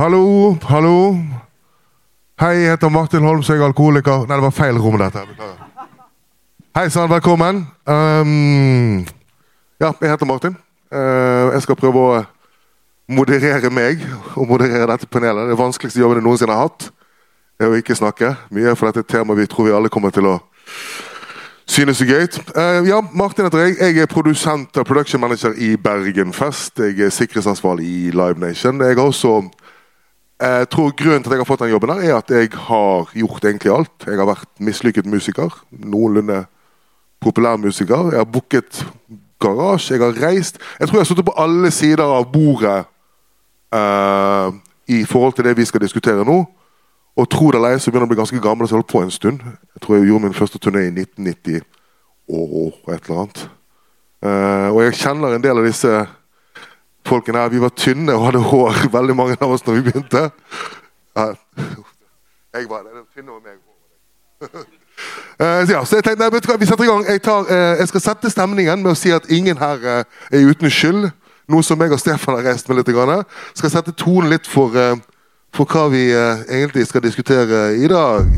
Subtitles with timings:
[0.00, 1.14] Hallo, hallo.
[2.40, 4.24] Hei, jeg heter Martin Holm, så jeg er alkoholiker.
[4.26, 5.22] Nei, det var feil rom, dette.
[6.74, 7.60] Hei sann, velkommen.
[7.86, 9.04] Um,
[9.78, 10.56] ja, jeg heter Martin.
[10.90, 12.18] Uh, jeg skal prøve å
[13.06, 14.02] moderere meg
[14.34, 15.52] og moderere dette panelet.
[15.52, 16.90] Det vanskeligste jobben jeg noensinne har hatt.
[17.62, 20.10] Er å ikke snakke mye, for dette er et tema vi tror vi alle kommer
[20.10, 20.40] til å
[21.70, 22.32] synes er gøy.
[22.50, 23.78] Uh, ja, Martin heter jeg.
[23.78, 26.82] Jeg er produsent og production manager i Bergen Fest.
[26.82, 28.82] Jeg er sikkerhetsansvarlig i Live Nation.
[28.82, 29.44] Jeg har også
[30.40, 33.10] jeg tror Grunnen til at jeg har fått den jobben, her er at jeg har
[33.14, 34.06] gjort egentlig alt.
[34.06, 35.54] Jeg har vært mislykket musiker.
[35.70, 36.44] Noenlunde
[37.22, 38.10] populær musiker.
[38.10, 38.82] Jeg har booket
[39.40, 40.58] garasje, jeg har reist.
[40.80, 42.84] Jeg tror jeg har sittet på alle sider av bordet
[43.74, 44.50] uh,
[44.90, 46.42] i forhold til det vi skal diskutere nå.
[47.14, 48.90] Og tro det eller ei, så begynner jeg å bli ganske gammel, så jeg holdt
[48.90, 49.44] på en stund.
[49.76, 51.62] Jeg tror jeg gjorde min første turné i 1990
[52.34, 53.46] og et eller annet.
[54.24, 55.92] Uh, og jeg kjenner en del av disse
[57.08, 57.48] folkene her.
[57.48, 60.30] Vi var tynne og hadde hår, veldig mange av oss, når vi begynte.
[62.54, 63.04] Jeg var det.
[63.14, 63.60] Tynne og meg.
[65.40, 67.06] Ja, så jeg tenkte, nei, Vi setter i gang.
[67.08, 70.46] Jeg, tar, uh, jeg, skal sette stemningen med å si at ingen her uh, er
[70.46, 71.08] uten skyld.
[71.50, 72.92] Noe som jeg og Stefan har reist med litt.
[72.94, 73.26] Grann.
[73.58, 74.70] Skal sette tonen litt for,
[75.52, 78.30] for hva vi egentlig skal diskutere i dag.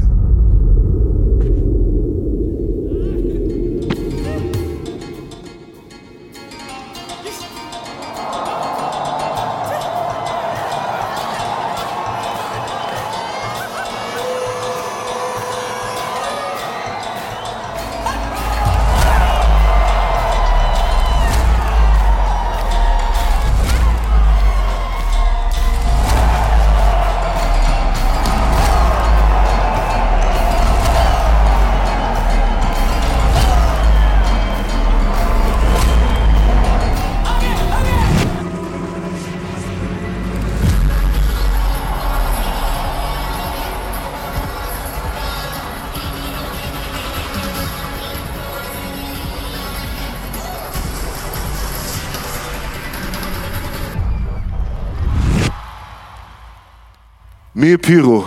[57.67, 58.25] Mye pyro.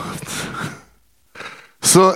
[1.82, 2.10] Så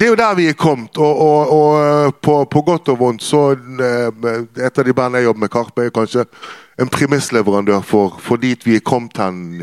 [0.00, 0.98] det er jo der vi er kommet.
[0.98, 4.08] Og, og, og eh, på, på, godt og vondt så eh,
[4.66, 6.24] Et av de bandene jeg jobber med, Karpe, er kanskje
[6.82, 9.62] en premissleverandør for, for dit vi er kommet hen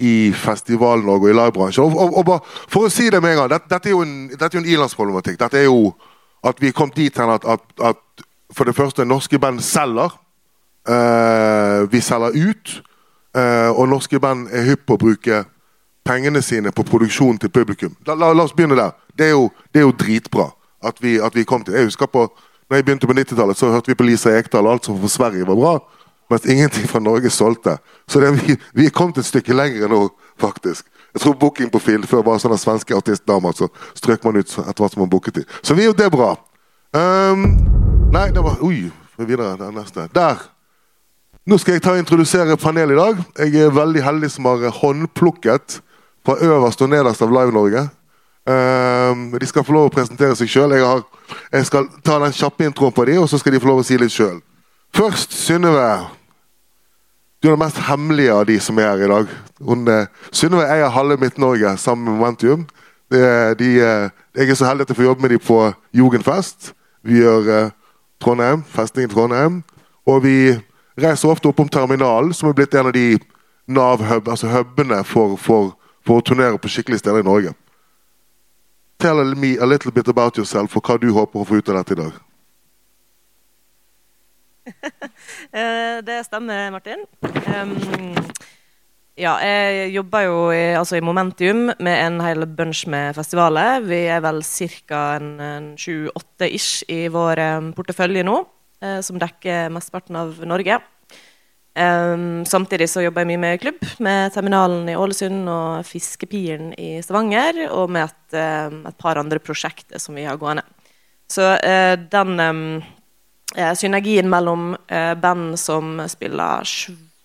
[0.00, 1.84] i Festival-Norge og i livebransjen.
[1.84, 4.18] Og, og, og, for å si det med en gang, dette, dette er jo en,
[4.32, 5.40] dette ilandsproblematikk.
[5.44, 5.92] Dette er jo
[6.40, 10.16] at vi er kommet dit hen at, at, at, for det første norske band selger.
[10.88, 12.78] Uh, vi selger ut.
[13.36, 15.48] Uh, og norske band er hypp på å bruke
[16.04, 17.96] pengene sine på produksjonen til publikum.
[18.06, 18.92] La, la, la oss begynne der.
[19.16, 20.50] Det er jo, det er jo dritbra
[20.84, 22.28] at vi, at vi, kom til Jeg husker på
[22.70, 25.46] når jeg begynte på 90-tallet, så hørte vi på Lisa Ekdal, alt som for Sverige
[25.46, 25.72] var bra.
[26.32, 27.76] Mens ingenting fra Norge solgte.
[28.08, 30.08] Så det, vi, vi er kommet et stykke lenger nå,
[30.40, 30.86] faktisk.
[31.14, 33.52] Jeg tror booking på Field før var sånne svenske artistdamer.
[33.52, 35.46] Så strøk man ut etter hvert som man booket dem.
[35.62, 36.32] Så vi er jo det bra.
[36.96, 37.44] Um,
[38.14, 38.88] nei, det var Oi,
[39.20, 39.52] videre.
[39.60, 40.08] Er neste.
[40.16, 40.40] Der.
[41.44, 43.22] Nå skal jeg ta og introdusere panelet i dag.
[43.44, 45.82] Jeg er veldig heldig som har håndplukket
[46.24, 47.88] fra øverst og nederst av Live Norge.
[48.44, 50.74] Um, de skal få lov å presentere seg sjøl.
[50.76, 51.04] Jeg,
[51.52, 53.86] jeg, skal ta den kjappe introen på dem, og så skal de få lov å
[53.86, 54.42] si litt sjøl.
[54.94, 55.88] Først Synnøve.
[57.40, 59.32] Du er den mest hemmelige av de som er her i dag.
[59.60, 62.66] Eh, Synnøve eier halve Midt-Norge sammen med Momentum.
[63.12, 63.20] De,
[63.60, 65.58] de, eh, jeg er så heldig at jeg får jobbe med dem på
[65.96, 66.72] Jugendfest.
[67.04, 67.72] Vi gjør uh,
[68.20, 69.58] Trondheim, festningen i Trondheim.
[70.08, 70.36] Og vi
[71.00, 73.18] reiser ofte opp om terminalen, som er blitt en av de
[73.68, 74.64] Nav-hub, altså
[75.08, 75.72] for, for
[76.04, 77.54] for å turnere på skikkelige steder i Norge.
[79.00, 81.80] Tell me a little bit about yourself og hva du håper å få ut av
[81.80, 82.22] dette i dag.
[85.54, 87.04] Eh, det stemmer, Martin.
[87.22, 87.70] Um,
[89.14, 93.84] ja, jeg jobber jo i, altså i, Momentium med en hel bunch med festivaler.
[93.86, 95.02] Vi er vel ca.
[95.78, 97.44] sju-åtte ish i vår
[97.76, 98.40] portefølje nå,
[98.82, 100.80] uh, som dekker mesteparten av Norge.
[101.74, 107.00] Um, samtidig så jobber jeg mye med klubb, med Terminalen i Ålesund og Fiskepiren i
[107.02, 108.36] Stavanger, og med et,
[108.70, 110.62] um, et par andre prosjekter som vi har gående.
[111.26, 112.60] Så uh, den um,
[113.74, 116.70] synergien mellom uh, band som spiller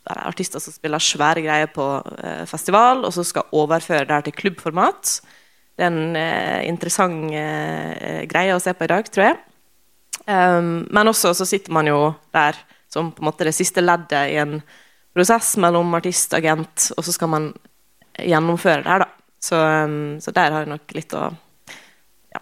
[0.10, 4.38] artister som spiller svære greier på uh, festival, og så skal overføre det her til
[4.40, 5.20] klubbformat,
[5.78, 6.18] det er en
[6.68, 7.30] interessant
[8.28, 9.38] greie å se på i dag, tror jeg.
[10.28, 12.02] men også så sitter man jo
[12.36, 12.58] der
[12.90, 14.60] som på en måte det siste leddet i en
[15.16, 17.52] prosess mellom artist og agent, og så skal man
[18.20, 19.10] gjennomføre det her, da.
[19.40, 21.30] Så, um, så der har jeg nok litt å
[22.34, 22.42] ja,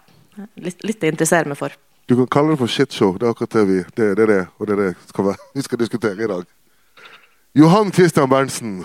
[0.58, 1.74] litt, å interessere meg for.
[2.10, 3.12] Du kan kalle det for shitshow.
[3.20, 5.82] Det er akkurat det vi det, det, det, og det er det skal vi skal
[5.84, 6.48] diskutere i dag.
[7.54, 8.80] Johan Christian Berntsen.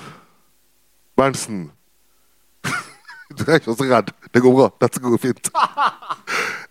[1.17, 1.71] Berntsen.
[3.33, 4.11] Du er ikke så redd.
[4.29, 4.67] Det går bra.
[4.83, 5.47] Dette går fint.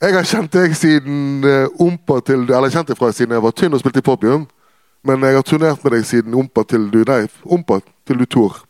[0.02, 3.54] Jeg har kjent deg siden uh, Ompa til Eller kjent deg fra siden jeg var
[3.56, 4.44] tynn og spilte i Popium.
[5.02, 8.60] Men jeg har turnert med deg siden Ompa til du Nei, Ompa til du Tor.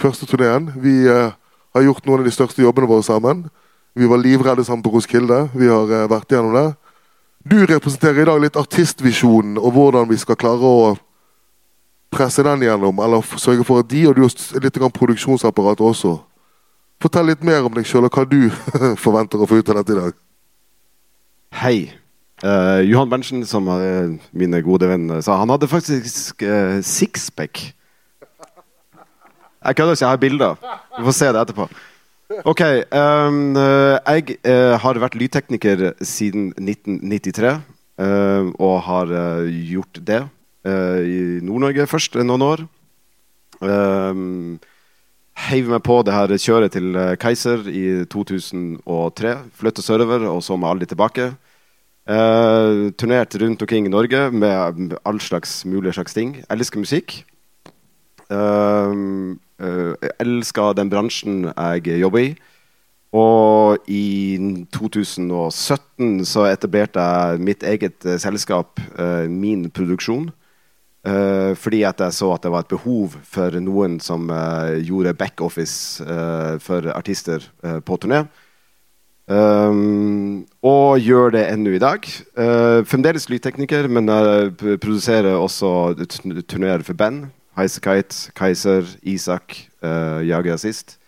[0.00, 0.70] Første turneen.
[0.78, 1.34] Vi uh,
[1.74, 3.48] har gjort noen av de største jobbene våre sammen.
[3.98, 5.48] Vi var livredde sammen på Roskilde.
[5.58, 6.68] Vi har uh, vært gjennom det.
[7.42, 10.92] Du representerer i dag litt artistvisjonen og hvordan vi skal klare å
[12.12, 16.20] presse den gjennom, eller sørge for at de og du har litt produksjonsapparat også.
[17.02, 18.46] Fortell litt mer om deg sjøl og hva du
[19.04, 20.20] forventer å få ut av dette i dag.
[21.62, 22.01] Hei.
[22.42, 27.60] Uh, Johan Berntsen, som er mine gode venn, sa han hadde faktisk uh, sixpack.
[29.62, 30.56] Jeg kødder ikke, jeg har bilder.
[30.98, 31.68] Vi får se det etterpå.
[32.50, 32.62] Ok.
[32.90, 37.60] Um, jeg uh, har vært lydtekniker siden 1993.
[38.02, 39.12] Uh, og har
[39.46, 40.24] gjort det
[40.62, 42.60] i Nord-Norge først noen år.
[43.62, 44.58] Um,
[45.48, 49.32] heiv meg på det her kjøret til Keiser i 2003.
[49.58, 51.32] Flytta sørover, og så må aldri tilbake.
[52.02, 56.40] Uh, turnert rundt omkring i Norge med all slags mulige slags ting.
[56.50, 57.24] Elsker musikk.
[58.26, 62.34] Uh, uh, elsker den bransjen jeg jobber i.
[63.14, 68.80] Og i 2017 så etablerte jeg mitt eget selskap,
[69.28, 70.30] Min Produksjon.
[71.04, 74.32] Fordi at jeg så at det var et behov for noen som
[74.80, 76.00] gjorde backoffice
[76.64, 77.44] for artister
[77.84, 78.22] på turné.
[79.30, 82.06] Um, og gjør det ennå i dag.
[82.86, 85.94] fremdeles lydtekniker, men jeg produserer også
[86.48, 87.30] turnerer for band.
[87.56, 90.98] Highasakite, Kaiser, Isak, uh, Jager sist.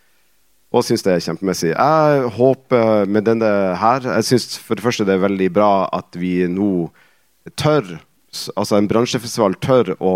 [0.74, 1.70] Og syns det er kjempemessig.
[1.70, 6.18] Jeg håper med denne her Jeg syns for det første det er veldig bra at
[6.18, 6.90] vi nå
[7.54, 8.00] tør
[8.58, 10.14] altså en bransjefestival tør å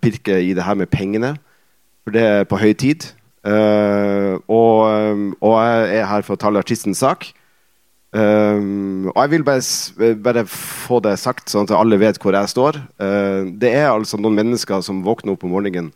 [0.00, 1.34] pirke i det her med pengene.
[2.04, 3.10] For det er på høy tid.
[3.48, 7.30] Uh, og, og, jeg er her for å tale artistens sak.
[8.12, 12.52] Um, og jeg vil bare, bare, få det sagt, sånn at alle vet hvor jeg
[12.52, 12.80] står.
[13.00, 15.92] Uh, det er altså noen mennesker som våkner opp om morgenen,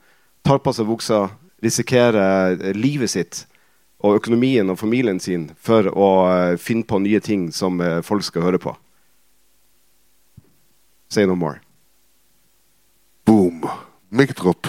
[0.46, 1.26] tar på seg buksa,
[1.62, 3.44] risikerer livet sitt
[4.02, 6.08] og økonomien og familien sin for å
[6.58, 8.72] finne på nye ting som folk skal høre på.
[11.12, 11.60] Say no more.
[13.28, 13.62] Boom.
[14.10, 14.66] Mic drop.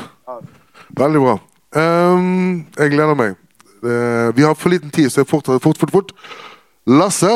[0.93, 1.39] Veldig bra.
[1.73, 3.37] Um, jeg gleder meg.
[3.83, 6.11] Uh, vi har for liten tid, så fort, fort, fort, fort.
[6.85, 7.31] Lasse,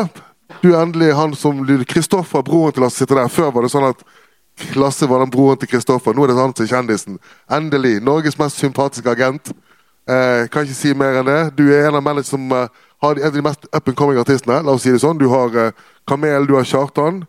[0.62, 3.32] du er endelig han som Kristoffer, broren til Lasse, sitter der.
[3.34, 4.04] Før var det sånn at
[4.78, 6.14] Lasse var den broren til Kristoffer.
[6.14, 7.18] Nå er det han som er kjendisen.
[7.50, 7.98] Endelig.
[8.06, 9.50] Norges mest sympatiske agent.
[10.08, 11.40] Uh, kan ikke si mer enn det.
[11.58, 12.68] Du er en av mennene som uh,
[13.04, 14.60] har en av de mest up and coming artistene.
[14.62, 15.18] La oss si det sånn.
[15.18, 15.74] Du har
[16.08, 17.24] Kamel, du har Kjartan.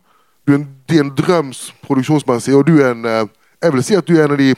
[0.44, 3.08] Du er en, er en drøms produksjonsmessig, og du er en
[3.58, 4.52] Jeg vil si at du er en av de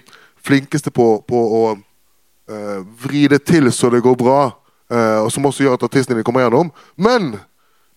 [0.44, 1.62] flinkeste på, på å
[2.50, 4.40] uh, vri det til så det går bra,
[4.92, 6.72] uh, og som også gjør at artistene dine kommer gjennom.
[6.96, 7.36] Men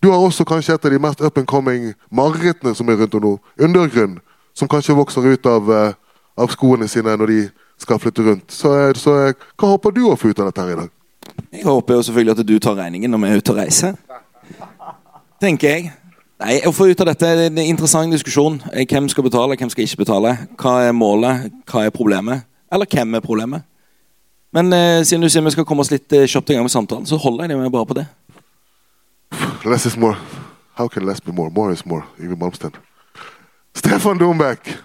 [0.03, 3.15] du har også kanskje et av de mest up and coming marerittene som er rundt
[3.15, 3.33] om nå.
[3.59, 4.19] Undergrunn.
[4.53, 5.94] Som kanskje vokser ut av, uh,
[6.38, 7.39] av skoene sine når de
[7.81, 8.51] skal flytte rundt.
[8.51, 8.69] Så,
[9.00, 10.94] så hva håper du å få ut av dette her i dag?
[11.53, 14.00] Jeg håper jo selvfølgelig at du tar regningen når vi er ute og reiser.
[15.41, 15.91] Tenker jeg.
[16.44, 18.57] Nei, Å få ut av dette er en interessant diskusjon.
[18.89, 20.33] Hvem skal betale, hvem skal ikke betale?
[20.59, 22.44] Hva er målet, hva er problemet?
[22.73, 23.63] Eller hvem er problemet?
[24.53, 26.73] Men eh, siden du sier vi skal komme oss litt eh, kjapt i gang med
[26.73, 28.07] samtalen, så holder jeg det bare på det.
[29.65, 30.17] Less is more.
[30.77, 31.50] How can less be more?
[31.50, 32.03] More is more.
[32.19, 32.75] Yngve Malmsten.
[33.75, 34.75] Stefan Dornbæk.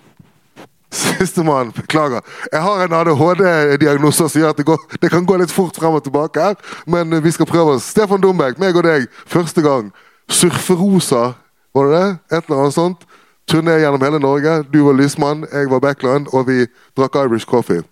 [0.90, 1.72] Sistemann.
[1.72, 2.20] Beklager.
[2.52, 5.98] Jeg har en ADHD-diagnose som gjør at det, går, det, kan gå litt fort frem
[5.98, 6.40] og tilbake.
[6.40, 6.54] her,
[6.86, 7.90] Men vi skal prøve oss.
[7.92, 9.92] Stefan Dornbæk, meg og deg, første gang.
[10.28, 11.32] Surferosa
[11.74, 12.38] var det det?
[12.38, 13.04] Et eller annet sånt.
[13.50, 14.62] Turné gjennom hele Norge.
[14.72, 17.82] Du var lysmann, jeg var backline, og vi drakk Irish coffee.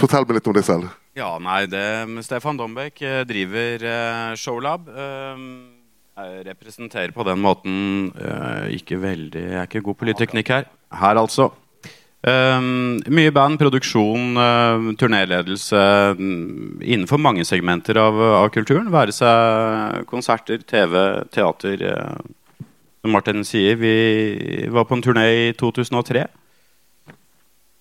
[0.00, 0.92] Fortell meg litt om deg selv.
[1.14, 1.84] Ja, nei, det,
[2.26, 4.88] Stefan Dombek eh, driver uh, Showlab.
[4.90, 5.44] Uh,
[6.14, 7.72] jeg representerer på den måten
[8.70, 10.68] ikke veldig Jeg er ikke god på lydteknikk her.
[10.94, 11.48] Her, altså.
[12.24, 15.80] Um, mye band, produksjon, uh, turnéledelse
[16.16, 18.88] um, innenfor mange segmenter av, av, kulturen.
[18.94, 20.96] Være seg konserter, TV,
[21.34, 21.84] teater.
[21.84, 22.64] Uh,
[23.04, 23.92] som Martin sier, vi
[24.72, 26.24] var på en turné i 2003.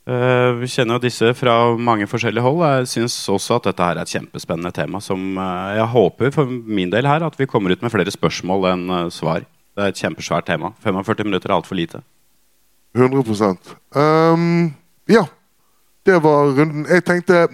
[0.03, 2.63] Uh, vi kjenner jo disse fra mange forskjellige hold.
[2.67, 4.99] Jeg syns også at dette her er et kjempespennende tema.
[5.03, 8.89] Som jeg håper for min del her at vi kommer ut med flere spørsmål enn
[9.15, 9.47] svar.
[9.73, 10.73] Det er et kjempesvært tema.
[10.83, 12.03] 45 minutter er altfor lite.
[12.93, 13.57] 100
[13.95, 14.73] um,
[15.09, 15.25] Ja.
[16.05, 16.85] Det var runden.
[16.89, 17.47] Jeg tenkte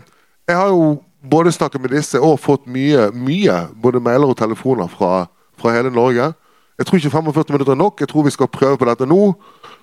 [0.47, 4.87] Jeg har jo både snakket med disse og fått mye, mye både mailer og telefoner
[4.87, 5.27] fra,
[5.57, 6.33] fra hele Norge.
[6.79, 7.99] Jeg tror ikke 45 minutter er nok.
[7.99, 9.33] Jeg tror vi skal prøve på dette nå.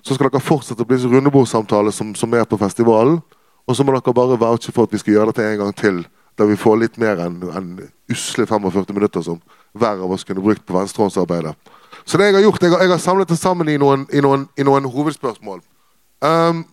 [0.01, 3.19] Så skal dere fortsette å bli så rundebordsamtale som, som er på festivalen.
[3.67, 6.05] Og så må dere bare vouche for at vi skal gjøre dette en gang til
[6.37, 7.69] der vi får litt mer enn en
[8.13, 9.39] usle 45 minutter som
[9.77, 11.55] hver av oss kunne brukt på venstrehåndsarbeidet.
[12.05, 14.21] Så det jeg har gjort, jeg har, jeg har samlet det sammen i noen, i
[14.21, 15.59] noen, i noen hovedspørsmål.
[16.21, 16.63] Um,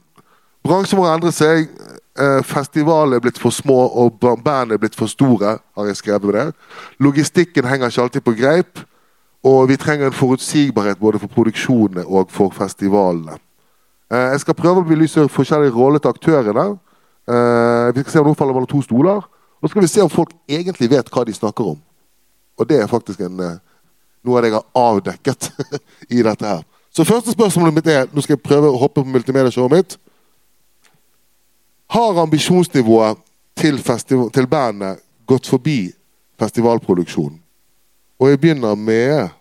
[0.64, 1.70] bransjen må endre seg.
[2.14, 5.58] Uh, festivalene er blitt for små, og bandene er blitt for store.
[5.76, 6.46] har jeg skrevet med det.
[7.00, 8.84] Logistikken henger ikke alltid på greip.
[9.44, 13.36] Og vi trenger en forutsigbarhet både for produksjonene og for festivalene.
[14.12, 16.66] Eh, jeg skal prøve å belyse forskjellige roller til aktørene.
[17.28, 19.20] Eh, vi skal se om noen faller mellom to stoler.
[19.60, 21.78] Og så skal vi se om folk egentlig vet hva de snakker om.
[22.58, 23.60] Og det er faktisk en, eh,
[24.24, 25.50] noe av det jeg har avdekket
[26.16, 26.64] i dette her.
[26.94, 29.96] Så første spørsmålet mitt er Nå skal jeg prøve å hoppe på multimedieshowet mitt.
[31.90, 33.18] Har ambisjonsnivået
[33.56, 33.78] til,
[34.32, 35.92] til bandet gått forbi
[36.40, 37.43] festivalproduksjonen?
[38.20, 39.32] Og jeg begynner med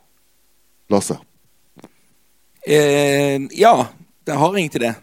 [0.91, 1.17] Lasse.
[2.65, 3.73] Eh, ja,
[4.25, 4.93] det har egentlig det.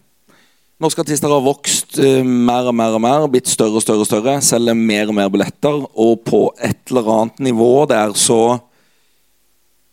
[0.80, 4.08] Norske artister har vokst uh, mer og mer og mer, blitt større og større og
[4.08, 8.56] større, selger mer og mer billetter, og på et eller annet nivå der så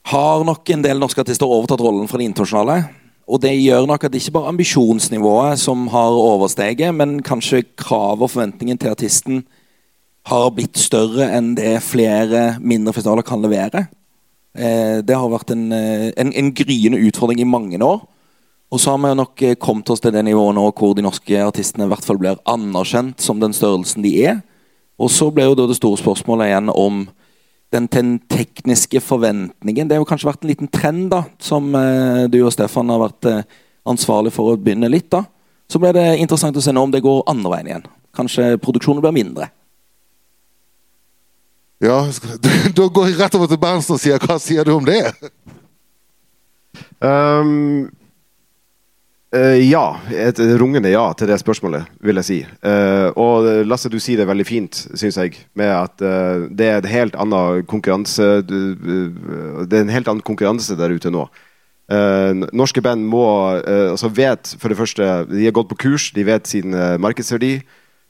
[0.08, 2.78] har nok en del norske artister overtatt rollen fra de internasjonale.
[3.28, 8.24] Og det gjør nok at det ikke bare ambisjonsnivået som har oversteget, men kanskje kravet
[8.24, 9.42] og forventningen til artisten
[10.28, 13.88] har blitt større enn det flere mindre festivaler kan levere.
[14.58, 18.04] Eh, det har vært en, eh, en, en gryende utfordring i mange år.
[18.72, 21.40] Og så har vi nok eh, kommet oss til det nivået nå hvor de norske
[21.40, 24.42] artistene i hvert fall blir anerkjent som den størrelsen de er.
[25.00, 27.06] Og så ble jo da det store spørsmålet igjen om
[27.72, 29.88] den, den tekniske forventningen.
[29.88, 33.04] Det har jo kanskje vært en liten trend da, som eh, du og Stefan har
[33.06, 33.44] vært eh,
[33.88, 35.10] ansvarlig for å begynne litt.
[35.14, 35.24] da.
[35.72, 37.88] Så ble det interessant å se nå om det går andre veien igjen.
[38.18, 39.52] Kanskje produksjonen blir mindre.
[41.84, 42.00] Ja,
[42.78, 45.04] Da går jeg rett over til Berntsen og sier hva sier du om det?
[46.98, 47.86] Um,
[49.36, 49.84] uh, ja.
[50.10, 52.40] Et rungende ja til det spørsmålet, vil jeg si.
[52.66, 56.82] Uh, og Lasse, du sier det veldig fint, syns jeg, med at uh, det er
[56.82, 61.28] en helt annen konkurranse Det er en helt annen konkurranse der ute nå.
[61.88, 63.24] Norske band må
[63.64, 67.62] altså vet for det første De har gått på kurs, de vet sin markedsverdi.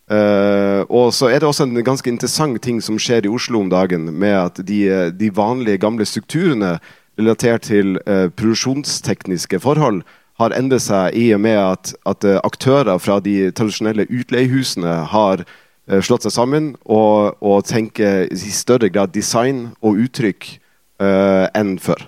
[0.07, 3.71] Eh, og så er det også en ganske interessant ting som skjer i Oslo om
[3.71, 6.77] dagen, med at de, eh, de vanlige, gamle strukturene
[7.17, 10.03] relatert til uh, produksjonstekniske forhold
[10.37, 15.97] har endret seg i og med at, at aktører fra de tradisjonelle utleiehusene har uh,
[15.97, 20.51] slått seg sammen og, og tenker i større grad design og uttrykk
[20.97, 21.99] enn før.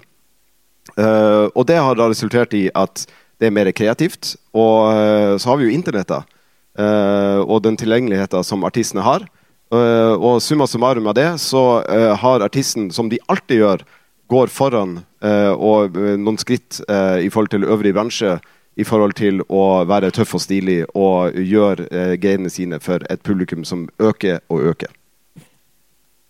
[1.53, 3.03] Og det har da resultert i at
[3.37, 4.31] det er mer kreativt.
[4.57, 6.38] Og så har vi jo internett, eh,
[6.79, 9.25] og den tilgjengeligheten som artistene har.
[9.69, 13.83] Eh, og summa summarum av det, så eh, har artisten, som de alltid gjør,
[14.29, 18.39] går foran eh, og eh, noen skritt eh, i forhold til øvrig bransje
[18.79, 23.21] i forhold til å være tøff og stilig og gjøre eh, greiene sine for et
[23.25, 24.93] publikum som øker og øker.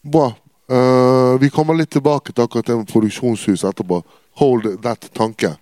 [0.04, 0.32] Bra.
[0.70, 4.04] Uh, vi kommer litt tilbake til akkurat det med produksjonshus etterpå.
[4.38, 5.56] Hold that tanke.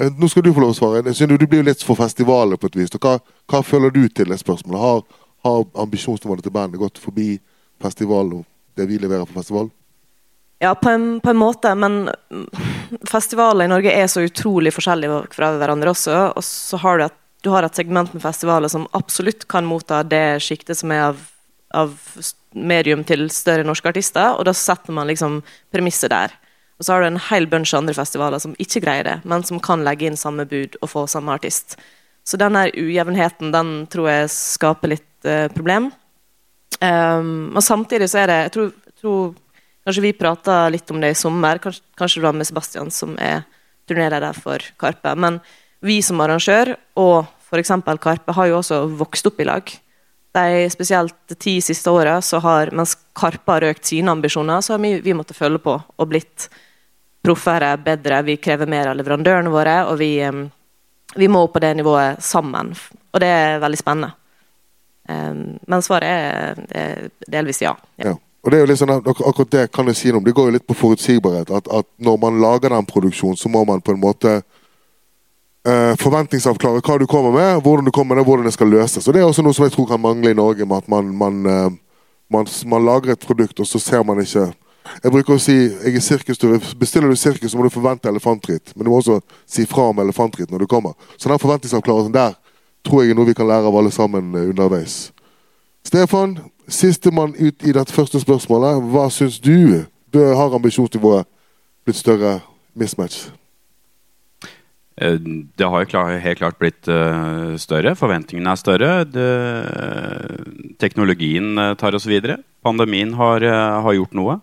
[0.00, 1.02] Eh, nå skal du få lov å svare.
[1.10, 2.92] Jeg synes Du blir jo litt for festivaler på et vis.
[2.94, 3.18] Hva,
[3.50, 4.80] hva føler du til det spørsmålet?
[4.80, 5.02] Har,
[5.46, 7.38] har ambisjonsnivået til bandet gått forbi
[7.82, 8.46] festivalen og
[8.78, 9.72] det vi leverer på festivalen?
[10.62, 12.08] Ja, på en, på en måte, men
[13.06, 16.16] festivaler i Norge er så utrolig forskjellige fra hverandre også.
[16.34, 20.02] Og så har du et, du har et segment med festivaler som absolutt kan motta
[20.02, 21.20] det sjiktet som er av,
[21.78, 21.94] av
[22.58, 25.38] medium til større norske artister, og da setter man liksom
[25.74, 26.34] premisset der.
[26.78, 29.58] Og så har du en hel bunch andre festivaler som ikke greier det, men som
[29.62, 31.74] kan legge inn samme bud og få samme artist.
[32.22, 35.90] Så den her ujevnheten, den tror jeg skaper litt uh, problem.
[36.78, 38.68] Um, og samtidig så er det Jeg tror,
[39.00, 39.22] tror
[39.88, 41.56] Kanskje vi prata litt om det i sommer.
[41.64, 43.46] Kanskje, kanskje det var med Sebastian, som er
[43.88, 45.14] turnéleder for Karpe.
[45.16, 45.38] Men
[45.80, 47.72] vi som arrangør, og f.eks.
[47.96, 49.72] Karpe, har jo også vokst opp i lag.
[50.36, 52.18] De spesielt de ti siste åra,
[52.76, 56.50] mens Karpe har økt sine ambisjoner, så har vi, vi måttet følge på og blitt
[57.24, 58.22] proffere, bedre.
[58.26, 60.12] Vi krever mer av leverandørene våre, og vi,
[61.16, 62.72] vi må opp på det nivået sammen.
[63.12, 64.14] Og det er veldig spennende.
[65.08, 66.08] Men svaret
[66.68, 67.72] er, delvis ja.
[67.96, 68.10] ja.
[68.10, 68.16] Ja.
[68.44, 70.26] Og det er jo litt sånn, at akkurat det kan jeg si noe om.
[70.26, 71.50] Det går jo litt på forutsigbarhet.
[71.52, 76.80] At, at når man lager den produksjonen, så må man på en måte eh, forventningsavklare
[76.80, 79.04] hva du kommer med, hvordan du kommer med det, hvordan det skal løses.
[79.04, 81.10] Og Det er også noe som jeg tror kan mangle i Norge, med at man,
[81.18, 81.76] man, eh,
[82.32, 84.46] man, man lager et produkt, og så ser man ikke
[85.02, 88.08] Jeg bruker å si jeg er sirkus, du- bestiller du sirkus, så må du forvente
[88.08, 88.72] elefantritt.
[88.76, 90.94] Men du må også si fra om elefantritt når du kommer.
[91.16, 92.34] Så den forventningsavklaringen der
[92.86, 95.10] tror jeg er noe vi kan lære av alle sammen eh, underveis.
[95.84, 98.82] Stefan, sistemann ut i dette første spørsmålet.
[98.92, 99.84] Hva syns du?
[100.12, 101.26] Bør, har ambisjonsnivået
[101.84, 102.40] blitt større
[102.76, 103.28] mismatch?
[105.00, 105.16] Eh,
[105.56, 107.94] Det har jo helt klart blitt eh, større.
[107.96, 108.90] Forventningene er større.
[109.04, 109.28] Det,
[110.80, 112.38] teknologien tar oss videre.
[112.64, 113.40] Pandemien har,
[113.84, 114.38] har gjort noe.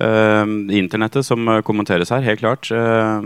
[0.00, 0.44] Eh,
[0.78, 2.70] internettet, som eh, kommenteres her, helt klart.
[2.70, 3.22] eh,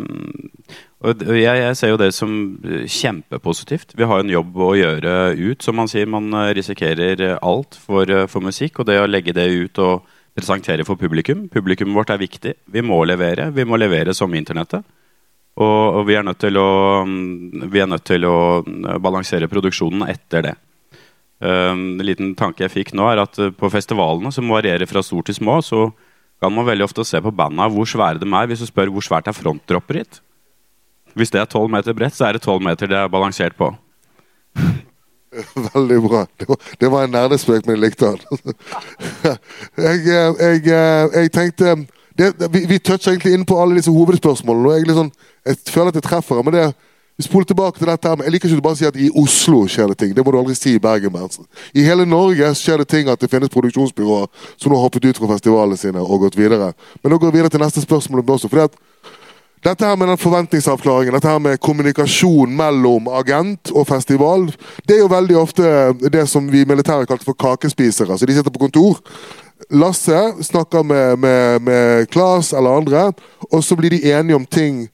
[1.04, 3.92] og jeg, jeg ser jo det som eh, kjempepositivt.
[3.98, 6.08] Vi har en jobb å gjøre ut, som man sier.
[6.08, 8.80] Man eh, risikerer alt for, for musikk.
[8.80, 12.54] Og det å legge det ut og presentere for publikum Publikummet vårt er viktig.
[12.72, 13.50] Vi må levere.
[13.52, 14.86] Vi må levere som internettet.
[15.60, 16.68] Og, og vi, er å,
[17.04, 20.54] mm, vi er nødt til å mm, balansere produksjonen etter det.
[21.42, 25.26] Um, en liten tanke jeg fikk nå er at På festivalene, som varierer fra stort
[25.26, 25.90] til små, så
[26.42, 28.50] kan man veldig ofte se på banda hvor svære de er.
[28.50, 30.20] Hvis du spør hvor svært er frontdropper hit.
[31.14, 33.70] Hvis det er 12 meter bredt, så er det 12 meter det er balansert på.
[35.72, 36.26] Veldig bra.
[36.40, 38.54] Det var, det var en nerdespøk, men jeg likte den.
[39.86, 41.76] jeg, eh, jeg, eh, jeg tenkte
[42.18, 44.68] det, Vi, vi toucher egentlig inn på alle disse hovedspørsmålene.
[44.68, 45.12] og Jeg, liksom,
[45.46, 46.66] jeg føler at jeg treffer men det
[47.28, 49.64] vi tilbake til dette her, men Jeg liker ikke å bare si at i Oslo
[49.68, 50.14] skjer det ting.
[50.14, 51.12] Det må du aldri si i Bergen.
[51.12, 51.44] Berntsen.
[51.74, 55.18] I hele Norge skjer det ting at det finnes produksjonsbyråer som nå har hoppet ut
[55.18, 56.72] fra festivalene sine og gått videre.
[57.02, 58.48] Men nå går vi videre til neste spørsmål også.
[58.48, 58.78] fordi at
[59.62, 64.48] dette her med den forventningsavklaringen, dette her med kommunikasjon mellom agent og festival,
[64.88, 65.68] det er jo veldig ofte
[66.10, 68.18] det som vi militære kalte for kakespisere.
[68.18, 68.98] Så de sitter på kontor.
[69.70, 73.12] Lasse snakker med, med, med Klas eller andre,
[73.52, 74.88] og så blir de enige om ting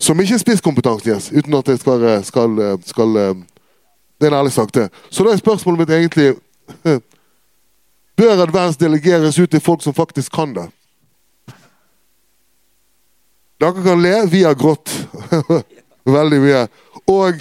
[0.00, 3.14] som ikke er spisskompetanse, yes, uten at jeg skal, skal, skal
[4.20, 4.88] Det er en ærlig sak, det.
[5.10, 6.34] Så da er spørsmålet mitt egentlig
[8.20, 10.66] Bør advers delegeres ut til folk som faktisk kan det?
[13.60, 14.92] Dere kan le, vi har grått.
[16.04, 16.66] Veldig mye.
[17.08, 17.40] Og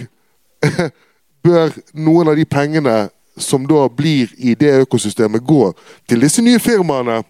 [1.45, 2.95] bør noen av de pengene
[3.39, 5.71] som da blir i det økosystemet, gå
[6.07, 7.21] til disse nye firmaene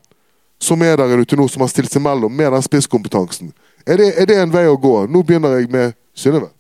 [0.62, 3.54] som er der ute nå, som har stilt seg mellom med den spisskompetansen?
[3.88, 4.96] Er det, er det en vei å gå?
[5.12, 6.52] Nå begynner jeg med Synnøve.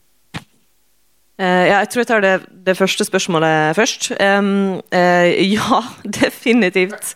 [1.40, 2.34] Uh, ja, jeg tror jeg tar det,
[2.68, 4.10] det første spørsmålet først.
[4.20, 5.84] Um, uh, ja,
[6.22, 7.14] definitivt.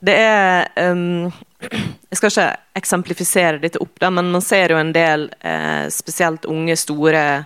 [0.00, 1.28] Det er um,
[2.10, 2.48] Jeg skal ikke
[2.78, 7.44] eksemplifisere dette opp, da, men man ser jo en del uh, spesielt unge, store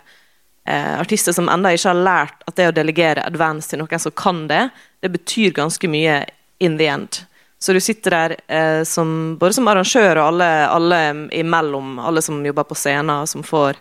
[0.71, 4.45] artister som ennå ikke har lært at det å delegere advance til noen som kan
[4.47, 4.69] det,
[5.03, 6.21] det betyr ganske mye
[6.63, 7.23] in the end.
[7.61, 11.01] Så du sitter der eh, som, både som arrangør og alle, alle
[11.37, 13.77] imellom, alle som jobber på scenen, som får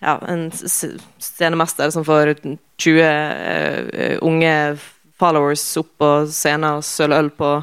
[0.00, 2.34] ja, en scenemester som får
[2.76, 4.54] 20 eh, unge
[5.20, 7.54] followers opp på scenen og søler øl på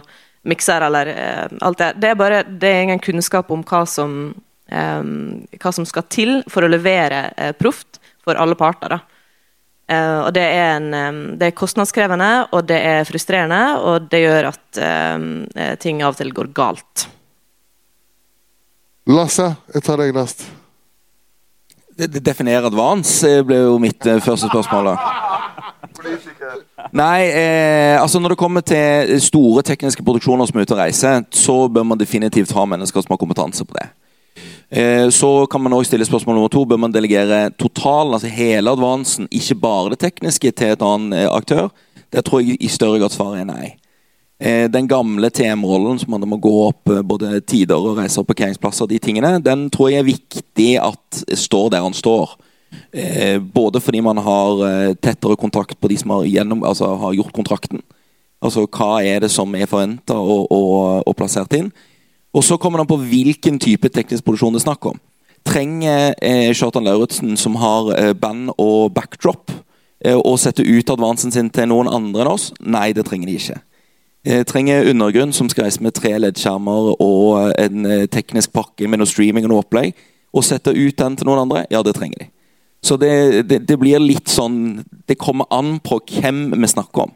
[0.47, 1.91] mikser eller eh, alt det.
[2.01, 4.17] Det er bare det er ingen kunnskap om hva som,
[4.69, 5.03] eh,
[5.57, 8.97] hva som skal til for å levere eh, proft for alle parter.
[8.97, 9.16] da.
[9.87, 14.49] Eh, og det er, en, det er kostnadskrevende, og det er frustrerende, og det gjør
[14.51, 17.07] at eh, ting av og til går galt.
[19.07, 20.43] Lasse, jeg tar deg nest.
[21.97, 24.91] Definere advance eh, ble jo mitt første spørsmål.
[26.91, 31.23] Nei, eh, altså når det kommer til store tekniske produksjoner som er ute og reiser,
[31.31, 33.87] så bør man definitivt ha mennesker som har kompetanse på det.
[34.69, 36.65] Eh, så kan man også stille spørsmål nummer to.
[36.65, 41.27] Bør man delegere totalen, altså hele advansen, ikke bare det tekniske, til et annen eh,
[41.31, 41.69] aktør?
[42.11, 43.69] Det tror jeg i større grad svaret er nei.
[44.39, 48.89] Eh, den gamle TM-rollen som man må gå opp både tider og reiser og parkeringsplasser,
[48.91, 52.37] de tingene, den tror jeg er viktig at står der han står.
[53.55, 57.79] Både fordi man har tettere kontakt på de som har, gjennom, altså, har gjort kontrakten.
[58.43, 61.71] Altså hva er det som er forventa og, og, og plassert inn.
[62.37, 64.99] Og så kommer det på hvilken type teknisk produksjon det er snakk om.
[65.47, 69.53] Trenger eh, Kjartan Lauritzen, som har eh, band og backdrop,
[70.05, 72.51] eh, å sette ut advansen sin til noen andre enn oss?
[72.61, 73.61] Nei, det trenger de ikke.
[74.49, 79.45] Trenger undergrunn som skal reise med tre leddskjermer og en teknisk pakke med noe streaming
[79.47, 79.93] og noe opplegg,
[80.35, 81.61] og sette ut den til noen andre?
[81.71, 82.27] Ja, det trenger de.
[82.83, 83.13] Så det,
[83.47, 87.15] det, det blir litt sånn Det kommer an på hvem vi snakker om.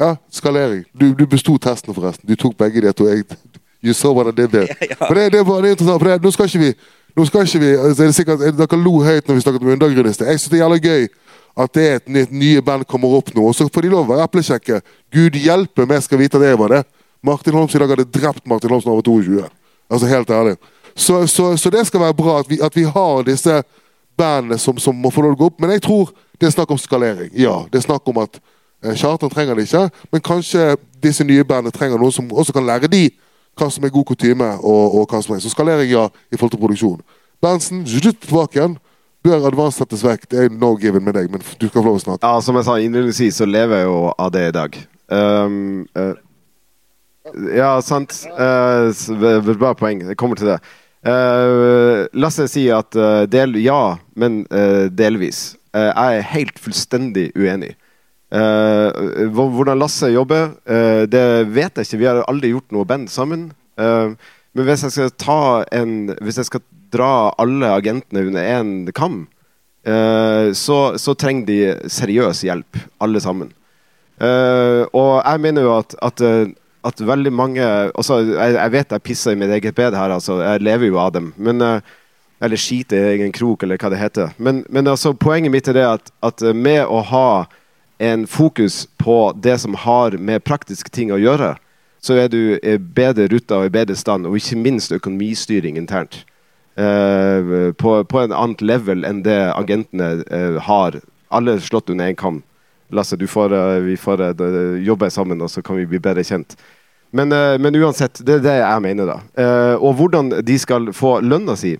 [0.00, 0.82] Ja, skalering.
[0.96, 2.26] Du, du besto testen, forresten.
[2.26, 3.06] Du tok begge de to.
[3.06, 3.28] Jeg,
[3.82, 4.66] you saw what I did there.
[5.08, 6.72] For det, det, var, det er interessant, for det, nå skal ikke vi
[7.16, 9.72] nå skal ikke vi, altså, er det sikkert, Dere lo høyt når vi snakket om
[9.74, 10.28] undergrunnister.
[10.30, 11.08] Jeg syns det er jævlig gøy
[11.60, 13.42] at det er et nytt nye band kommer opp nå.
[13.50, 14.80] Og så får de lov å være eplekjekke.
[15.12, 16.82] Gud hjelpe meg skal vite at jeg var det.
[17.26, 19.48] Martin Holms i dag hadde drept Martin Holms da han var 22.
[19.90, 20.54] Altså helt ærlig.
[20.94, 23.62] Så, så, så det skal være bra at vi, at vi har disse
[24.18, 25.58] bandene som, som må få lov å gå opp.
[25.60, 27.32] Men jeg tror det er snakk om skalering.
[27.36, 28.38] Ja, det er snakk om at
[28.84, 32.66] eh, Kjartan trenger det ikke, men kanskje disse nye bandene trenger noen som også kan
[32.68, 33.08] lære de
[33.60, 35.42] hva som er god kutyme, og, og hva som er.
[35.44, 37.02] Så skalering, ja, i forhold til produksjon.
[37.44, 38.78] Berntsen, tilbake igjen.
[39.24, 40.24] Bør advance settes vekk.
[40.32, 42.16] Det er no given med deg, men du skal få lov å.
[42.16, 44.78] Ja, som jeg sa innledningsvis, så lever jeg jo av det i dag.
[45.12, 46.14] Um, uh,
[47.52, 48.16] ja, sant.
[48.32, 48.88] Uh,
[49.52, 50.06] bra poeng.
[50.08, 50.60] Jeg kommer til det.
[51.04, 55.54] la Lasse sier at eh, del, ja, men eh, delvis.
[55.72, 57.74] Eh, jeg er helt fullstendig uenig.
[58.30, 61.98] Eh, hvordan Lasse jobber, eh, det vet jeg ikke.
[61.98, 63.50] Vi har aldri gjort noe band sammen.
[63.76, 64.14] Eh,
[64.54, 65.40] men hvis jeg skal ta
[65.70, 69.28] en Hvis jeg skal dra alle agentene under én kam,
[70.52, 73.52] så, så trenger de seriøs hjelp, alle sammen.
[74.20, 76.20] Og jeg mener jo at, at,
[76.84, 77.62] at veldig mange
[77.94, 80.40] også, jeg, jeg vet jeg pisser i mitt eget bed her, altså.
[80.42, 81.30] Jeg lever jo av dem.
[81.38, 84.34] Men, eller skiter i egen krok, eller hva det heter.
[84.36, 87.30] Men, men altså, poenget mitt er det at, at med å ha
[88.00, 91.54] en fokus på det som har med praktiske ting å gjøre,
[92.00, 96.22] så er du i bedre ruta og i bedre stand, og ikke minst økonomistyring internt.
[96.80, 100.96] Eh, på, på en annet level enn det agentene eh, har.
[101.28, 102.40] Alle slått under én kam.
[102.88, 106.56] Lasse, får, eh, vi får eh, jobbe sammen, og så kan vi bli bedre kjent.
[107.12, 109.20] Men, eh, men uansett, det er det jeg mener, da.
[109.36, 111.76] Eh, og hvordan de skal få lønna si,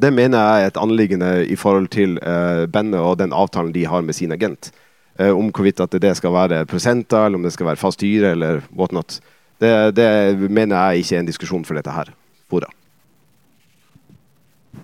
[0.00, 3.86] det mener jeg er et anliggende i forhold til eh, bandet og den avtalen de
[3.86, 4.72] har med sin agent.
[5.20, 8.32] Eh, om hvorvidt at det skal være prosenter, eller om det skal være fast hyre,
[8.32, 9.20] eller whatnot.
[9.60, 10.10] Det, det
[10.48, 12.12] mener jeg ikke er en diskusjon for dette her.
[12.50, 12.70] Fora.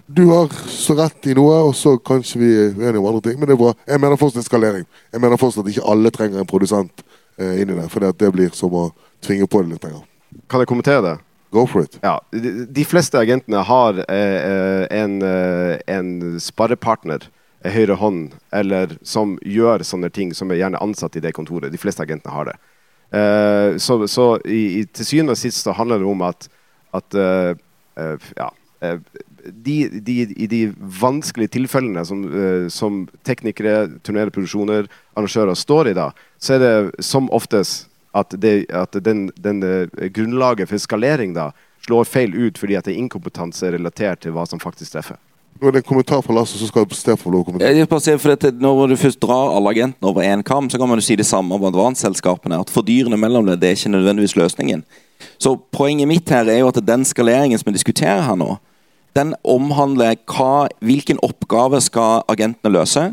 [0.06, 3.38] Du har så rett i noe, og så kanskje vi er uenige om andre ting.
[3.40, 3.72] Men det er bra.
[3.88, 4.84] Jeg mener fortsatt eskalering.
[5.14, 7.06] Jeg mener fortsatt at ikke alle trenger en produsent
[7.38, 7.88] eh, inni der.
[7.92, 8.90] For det blir som å
[9.24, 10.04] tvinge på det litt lenger.
[10.52, 11.14] Kan jeg kommentere det?
[11.54, 11.96] Go for it.
[12.02, 16.10] Ja, de, de fleste agentene har eh, eh, en, eh, en
[16.42, 17.28] sparepartner,
[17.66, 21.72] en høyre hånd, eller som gjør sånne ting, som er gjerne ansatt i det kontoret.
[21.72, 22.56] De fleste agentene har det.
[23.16, 26.48] Eh, så så i, i, til syvende og sist så handler det om at,
[26.96, 27.52] at eh,
[28.36, 28.48] ja,
[29.46, 30.60] de, de, I de
[31.00, 32.24] vanskelige tilfellene som,
[32.70, 36.10] som teknikere, turnereproduksjoner, arrangører står i da,
[36.42, 39.62] så er det som oftest at, det, at den, den
[40.12, 41.50] grunnlaget for skalering da
[41.86, 45.18] slår feil ut fordi at det er inkompetanse relatert til hva som faktisk treffer.
[45.56, 47.86] Nå er det en kommentar fra Lasse, så skal Stefan få kommentere.
[47.88, 51.16] For Når du først drar alle agentene over én kam, så kan man jo si
[51.16, 52.60] det samme om advansselskapene.
[52.60, 54.84] At fordyrende mellom det, det er ikke nødvendigvis løsningen.
[55.38, 58.58] Så poenget mitt her er jo at den skaleringen som vi diskuterer her nå,
[59.16, 63.06] den omhandler hva, hvilken oppgave skal agentene løse.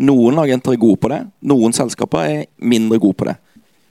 [0.00, 3.36] Noen agenter er gode på det, noen selskaper er mindre gode på det.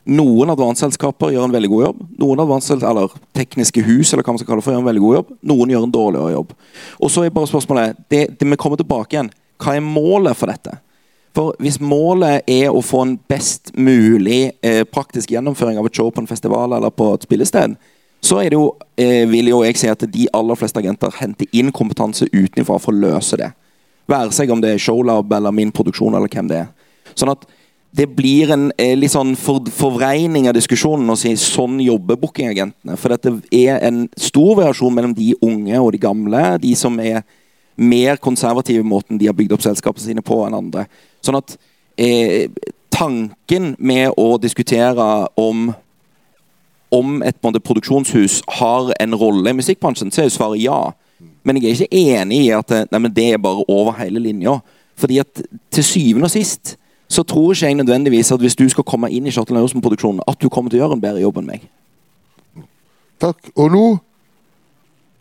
[0.09, 2.05] Noen advansselskaper gjør en veldig god jobb.
[2.23, 5.17] Noen eller tekniske hus eller hva man skal kalle det for, gjør en veldig god
[5.19, 5.33] jobb.
[5.51, 6.55] Noen gjør en dårligere jobb.
[6.99, 9.31] Og så er bare spørsmålet det, det Vi kommer tilbake igjen.
[9.61, 10.79] Hva er målet for dette?
[11.37, 16.09] For Hvis målet er å få en best mulig eh, praktisk gjennomføring av et show
[16.11, 17.77] på en festival eller på et spillested,
[18.21, 21.47] så er det jo, eh, vil jo jeg si at de aller fleste agenter henter
[21.53, 23.53] inn kompetanse utenfra for å løse det.
[24.09, 26.69] Være seg om det er Showlab eller min produksjon eller hvem det er.
[27.15, 27.45] Sånn at
[27.91, 32.95] det blir en eh, litt sånn for, forvreining av diskusjonen å si sånn jobber bookingagentene.
[32.99, 36.43] For det er en stor variasjon mellom de unge og de gamle.
[36.63, 37.25] De som er
[37.75, 40.85] mer konservative i måten de har bygd opp selskapene sine på enn andre.
[41.25, 41.57] Sånn at
[41.99, 42.47] eh,
[42.93, 45.07] tanken med å diskutere
[45.39, 45.71] om
[46.91, 50.79] om et måte, produksjonshus har en rolle i musikkbransjen, så er jo svaret ja.
[51.47, 54.57] Men jeg er ikke enig i at nei, det er bare over hele linja.
[54.99, 55.39] Fordi at
[55.71, 56.73] til syvende og sist
[57.11, 60.39] så tror ikke jeg nødvendigvis at hvis du skal komme inn i Kjartan Norsen-produksjonen, at
[60.39, 61.67] du kommer til å gjøre en bedre jobb enn meg.
[63.21, 63.51] Takk.
[63.55, 63.85] Og nå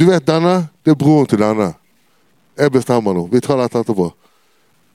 [0.00, 0.70] Du vet denne?
[0.80, 1.74] Det er broren til denne.
[2.56, 3.26] Jeg bestemmer nå.
[3.28, 4.06] Vi tar dette etterpå.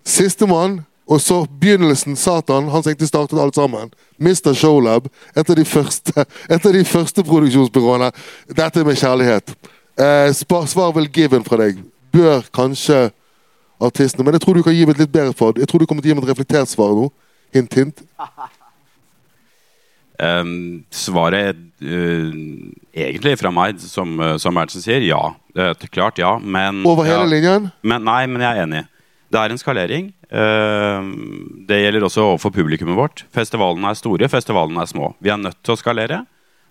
[0.01, 3.91] Sistemann, og så begynnelsen Satan, han som egentlig startet alt sammen.
[4.17, 4.55] Mr.
[4.57, 5.05] Showlab.
[5.35, 6.25] Et av de første,
[6.79, 8.09] de første produksjonsbyråene.
[8.57, 9.53] Dette med kjærlighet.
[9.93, 11.77] Eh, svar vel given fra deg.
[12.11, 13.11] Bør kanskje
[13.87, 15.55] artistene Men jeg tror du kan gi meg et litt bedre svar.
[15.59, 17.09] Jeg tror du kommer til å gi meg et reflektert svar nå.
[17.55, 18.05] Hint, hint.
[20.15, 22.35] Um, svaret uh,
[22.95, 25.19] egentlig fra meg, som, uh, som Berntsen sier, ja.
[25.51, 27.65] Uh, klart ja, men Over hele ja, linjen?
[27.83, 28.83] men, Nei, men jeg er enig.
[29.27, 30.07] Det er en skalering.
[30.31, 31.03] Uh,
[31.67, 33.25] det gjelder også overfor publikummet vårt.
[33.35, 35.11] Festivalene er store, festivalene er små.
[35.19, 36.21] Vi er nødt til å skalere.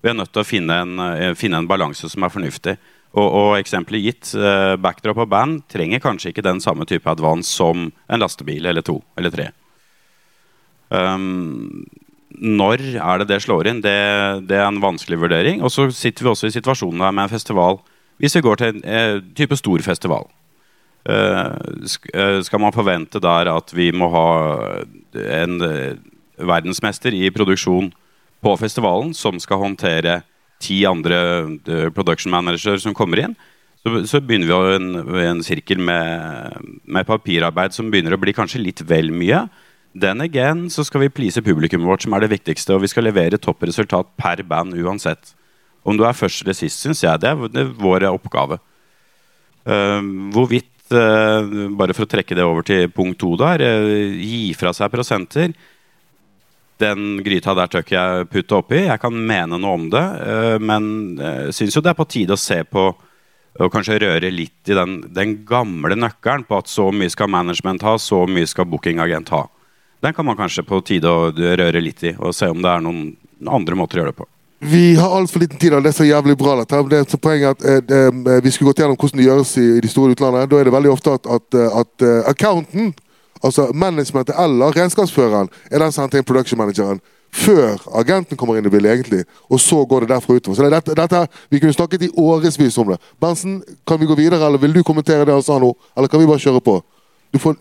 [0.00, 1.04] Vi er nødt til å finne en,
[1.36, 2.78] finne en balanse som er fornuftig.
[3.14, 7.46] Og, og eksempelet gitt, uh, backdrop og band trenger kanskje ikke den samme type advance
[7.46, 9.50] som en lastebil eller to eller tre.
[10.90, 11.84] Um,
[12.34, 13.82] når er det det slår inn?
[13.84, 13.94] Det,
[14.48, 15.62] det er en vanskelig vurdering.
[15.62, 17.78] Og så sitter vi også i situasjonen her med en festival.
[18.18, 20.26] Hvis vi går til en eh, type stor festival,
[21.06, 21.54] eh,
[22.14, 24.28] eh, skal man forvente der at vi må ha
[25.14, 25.96] en eh,
[26.38, 27.92] verdensmester i produksjon
[28.44, 30.22] på festivalen som skal håndtere
[30.64, 31.18] ti andre
[31.68, 33.36] eh, production managers som kommer inn?
[33.84, 36.56] Så, så begynner vi å en, en sirkel med,
[36.88, 39.44] med papirarbeid som begynner å bli kanskje litt vel mye.
[39.94, 42.74] Then again så skal vi please publikummet vårt, som er det viktigste.
[42.74, 45.34] Og vi skal levere topp resultat per band uansett.
[45.84, 48.58] Om du er først eller sist, syns jeg det er, det er vår oppgave.
[49.68, 50.00] Uh,
[50.34, 54.72] hvorvidt, uh, bare for å trekke det over til punkt to der, uh, gi fra
[54.76, 55.52] seg prosenter.
[56.82, 58.80] Den gryta der tør ikke jeg putte oppi.
[58.88, 60.86] Jeg kan mene noe om det, eh, men
[61.20, 62.88] jeg syns jo det er på tide å se på
[63.54, 67.84] og kanskje røre litt i den, den gamle nøkkelen på at så mye skal management
[67.86, 69.44] ha, så mye skal bookingagent ha.
[70.02, 72.82] Den kan man kanskje på tide å røre litt i, og se om det er
[72.82, 73.12] noen
[73.46, 74.26] andre måter å gjøre det på.
[74.64, 76.56] Vi har altfor liten tid, og det er så jævlig bra.
[76.56, 76.80] dette.
[76.88, 79.64] Det er så poenget at eh, eh, Vi skulle gått gjennom hvordan det gjøres i,
[79.76, 80.48] i de store utlandet.
[80.50, 82.94] Da er det veldig ofte at, at, eh, at eh, accounten,
[83.44, 87.02] altså managementet eller regnskapsføreren, er den som henter inn production manageren
[87.34, 89.24] før agenten kommer inn i bildet, egentlig.
[89.50, 90.56] Og så går det derfra utover.
[90.56, 93.00] Så det, dette, dette, Vi kunne snakket i årevis om det.
[93.20, 95.72] Berntsen, kan vi gå videre, eller vil du kommentere det han sa nå?
[95.96, 96.78] Eller kan vi bare kjøre på?
[97.34, 97.58] Du får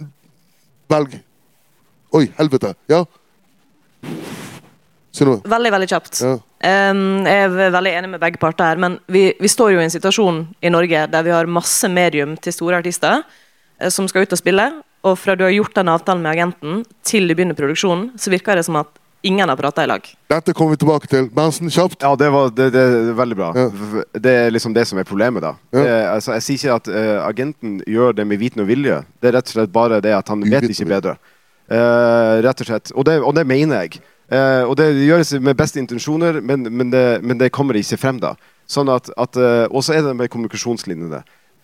[0.94, 1.18] velg.
[2.14, 2.76] Oi, helvete.
[2.92, 3.04] Ja?
[5.14, 5.42] Si noe.
[5.46, 6.22] Veldig, veldig kjapt.
[6.22, 6.38] Ja.
[6.64, 9.88] Um, jeg er veldig enig med begge parter her, men vi, vi står jo i
[9.88, 13.26] en situasjon i Norge der vi har masse medium til store artister
[13.92, 14.70] som skal ut og spille.
[15.04, 18.56] Og fra du har gjort den avtalen med agenten til du begynner produksjonen, så virker
[18.60, 18.92] det som at
[19.24, 20.08] ingen har prata i lag.
[20.32, 21.28] Dette kommer vi tilbake til.
[21.32, 22.04] Berntsen, kjapt.
[22.04, 23.52] Ja, det, var, det, det er veldig bra.
[23.56, 23.68] Ja.
[24.20, 25.54] Det er liksom det som er problemet, da.
[25.72, 25.84] Ja.
[25.84, 29.02] Det, altså, jeg sier ikke at uh, agenten gjør det med viten og vilje.
[29.20, 31.18] Det er rett og slett bare det at han vet ikke bedre.
[31.72, 32.92] Uh, rett og slett.
[32.96, 34.04] Og det, og det mener jeg.
[34.32, 38.20] Uh, og det gjøres med beste intensjoner, men, men, det, men det kommer ikke frem,
[38.24, 38.36] da.
[38.70, 41.20] Sånn at, at eh, Og så er det med kommunikasjonslinjene.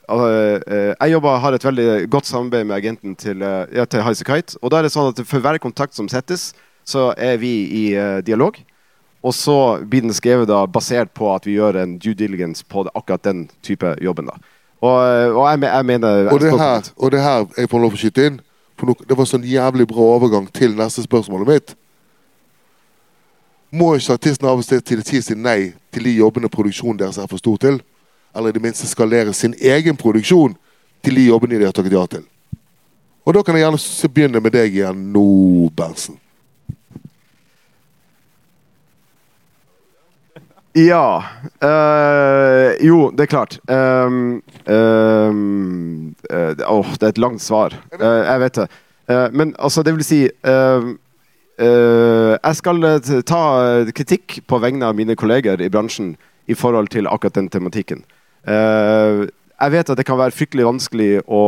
[0.09, 4.01] Uh, uh, jeg jobber, har et veldig godt samarbeid med agenten til, uh, ja, til
[4.01, 4.57] Highasakite.
[4.61, 6.51] Og da er det sånn at for hver kontakt som settes,
[6.87, 8.57] så er vi i uh, dialog.
[9.21, 12.85] Og så blir den skrevet da basert på at vi gjør en due diligence på
[12.87, 14.31] det, akkurat den type jobben.
[14.31, 14.39] da.
[14.79, 14.95] Og,
[15.35, 17.99] og jeg, jeg mener jeg Og det her, og det her jeg får lov å
[17.99, 18.39] skyte inn.
[18.79, 21.75] For det var sånn jævlig bra overgang til neste spørsmålet mitt.
[23.75, 27.41] Må ikke artisten av og til si nei til de jobbene produksjonen deres er for
[27.41, 27.81] stor til?
[28.39, 30.53] Eller i det minste skalere sin egen produksjon
[31.03, 32.23] til de jobbene de har takket ja til?
[33.27, 35.23] Og da kan jeg gjerne begynne med deg igjen nå,
[35.75, 36.15] Berntsen.
[40.77, 41.23] Ja.
[41.63, 43.59] øh, jo, det er klart.
[43.67, 44.39] Um,
[44.71, 47.75] um, det- åh, det er et langt svar.
[47.99, 48.67] Uh, jeg vet det.
[49.09, 50.95] Uh, men altså, det vil si uh,
[51.59, 53.41] Jeg skal ta
[53.91, 56.13] kritikk på vegne av mine kolleger i bransjen
[56.47, 58.05] i forhold til akkurat den tematikken.
[58.47, 59.27] Eh,
[59.59, 61.41] jeg vet at det kan være fryktelig vanskelig å,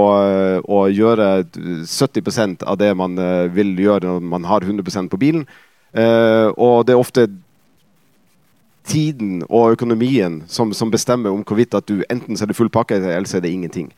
[0.68, 1.30] å gjøre
[1.88, 5.46] 70% av det man eh, vil gjøre når man har 100% på bilen.
[5.96, 7.30] Eh, og det er ofte
[8.88, 12.98] tiden og økonomien som, som bestemmer om hvorvidt at du enten er det full pakke,
[13.00, 13.92] eller så er det ingenting.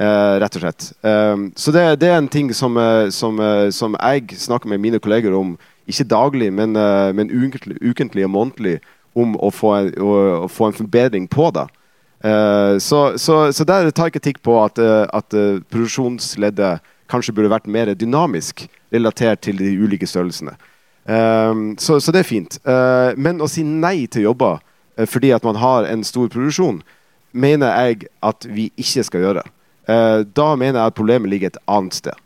[0.00, 0.86] Uh, rett og slett.
[1.04, 2.78] Uh, så det, det er en ting som,
[3.12, 3.36] som,
[3.70, 5.52] som jeg snakker med mine kolleger om,
[5.86, 6.72] ikke daglig, men,
[7.14, 8.78] men ukentlig, ukentlig og månedlig,
[9.14, 11.66] om å få, å, å få en forbedring på det.
[12.24, 17.34] Eh, så, så, så der tar jeg kritikk på at, eh, at eh, produksjonsleddet kanskje
[17.34, 20.54] burde vært mer dynamisk relatert til de ulike størrelsene.
[21.82, 22.56] Så, så det er fint.
[23.18, 24.60] Men å si nei til jobber
[25.10, 26.78] fordi at man har en stor produksjon,
[27.34, 29.42] mener jeg at vi ikke skal gjøre.
[30.22, 32.22] Da mener jeg at problemet ligger et annet sted.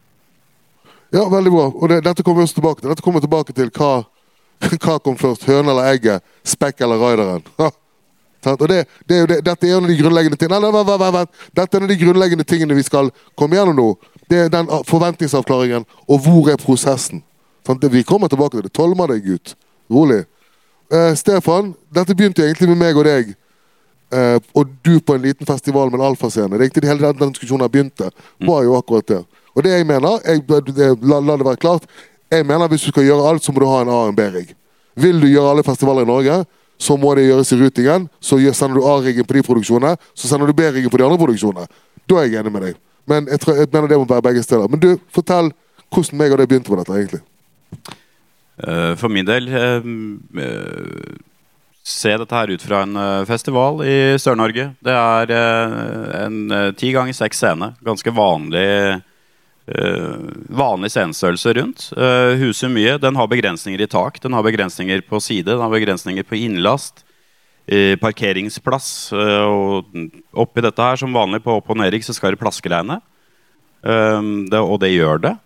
[1.08, 1.66] Ja, veldig bra.
[1.72, 2.92] Og det, dette kommer vi også tilbake til.
[2.92, 3.90] Dette kommer tilbake til hva,
[4.84, 5.48] hva kom først.
[5.48, 6.36] Høna eller egget?
[6.44, 7.48] Spekk eller raideren?
[8.54, 11.10] Og det, det er jo det, dette er en av de grunnleggende tingene Nei, nei,
[11.18, 11.32] vent.
[11.56, 13.88] Dette er en av de grunnleggende tingene vi skal komme gjennom nå.
[14.30, 15.86] Det er den ah, forventningsavklaringen.
[16.06, 17.22] Og hvor er prosessen?
[17.66, 18.74] Sånn, Det, vi kommer tilbake til det.
[18.76, 19.56] Tolmer deg, gutt.
[19.90, 20.24] Rolig.
[20.92, 23.34] Eh, Stefan, dette begynte egentlig med meg og deg.
[24.14, 26.52] Eh, og du på en liten festival med en alfascene.
[26.54, 28.10] Det er egentlig hele den, den diskusjonen begynte.
[28.46, 29.24] var jo akkurat der.
[29.56, 31.88] Og det jeg mener, jeg, det, la, la det være klart,
[32.30, 34.18] jeg mener hvis du skal gjøre alt, så må du ha en A og en
[34.18, 34.54] B-rigg.
[34.96, 36.44] Vil du gjøre alle festivaler i Norge,
[36.78, 38.08] så må det gjøres i rutingen.
[38.20, 41.68] Så sender du A-riggen på de produksjonene, så sender du B-riggen på de andre produksjonene.
[42.06, 42.82] Da er jeg enig med deg.
[43.06, 44.68] Men jeg, tror, jeg mener det må være begge steder.
[44.68, 45.52] Men du, fortell
[45.94, 47.22] hvordan meg og deg begynte med dette, egentlig.
[48.66, 49.88] Eh, For min del eh,
[50.42, 51.16] eh,
[51.86, 52.96] Se dette her ut fra en
[53.28, 54.72] festival i Sør-Norge.
[54.82, 55.30] Det er
[56.24, 56.38] en
[56.74, 57.68] ti ganger seks scene.
[57.86, 58.64] Ganske vanlig
[59.66, 61.88] vanlig scenestørrelse rundt.
[61.98, 62.98] Uh, huser mye.
[63.02, 67.02] Den har begrensninger i tak, den har begrensninger på side, den har begrensninger på innlast.
[67.66, 69.12] eh, parkeringsplass.
[69.12, 69.84] eh, og
[70.32, 73.00] oppi dette her, som vanlig på opp- og Nerik, så skal det plaskeregne.
[73.82, 75.36] Um, og det gjør det.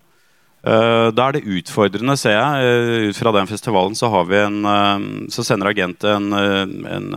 [0.63, 3.09] Da er det utfordrende, ser jeg.
[3.09, 7.09] Ut fra den festivalen så, har vi en, så sender agent en, en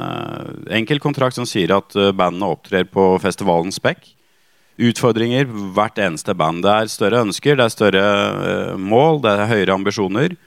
[0.71, 3.99] enkel kontrakt som sier at bandene opptrer på festivalens spekk.
[4.81, 6.63] Utfordringer hvert eneste band.
[6.65, 10.37] Det er større ønsker, det er større uh, mål, det er høyere ambisjoner.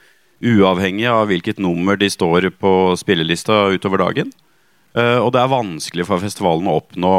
[0.43, 4.35] Uavhengig av hvilket nummer de står på spillelista utover dagen.
[4.97, 7.13] Eh, og det er vanskelig for festivalen å oppnå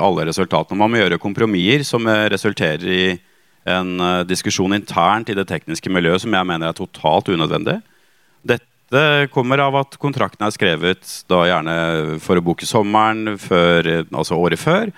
[0.00, 0.78] alle resultatene.
[0.80, 3.02] Man må gjøre kompromisser som eh, resulterer i
[3.68, 7.76] en eh, diskusjon internt i det tekniske miljøet som jeg mener er totalt unødvendig.
[8.48, 11.76] Dette kommer av at kontrakten er skrevet da gjerne
[12.24, 14.88] for å booke sommeren, før, altså året før.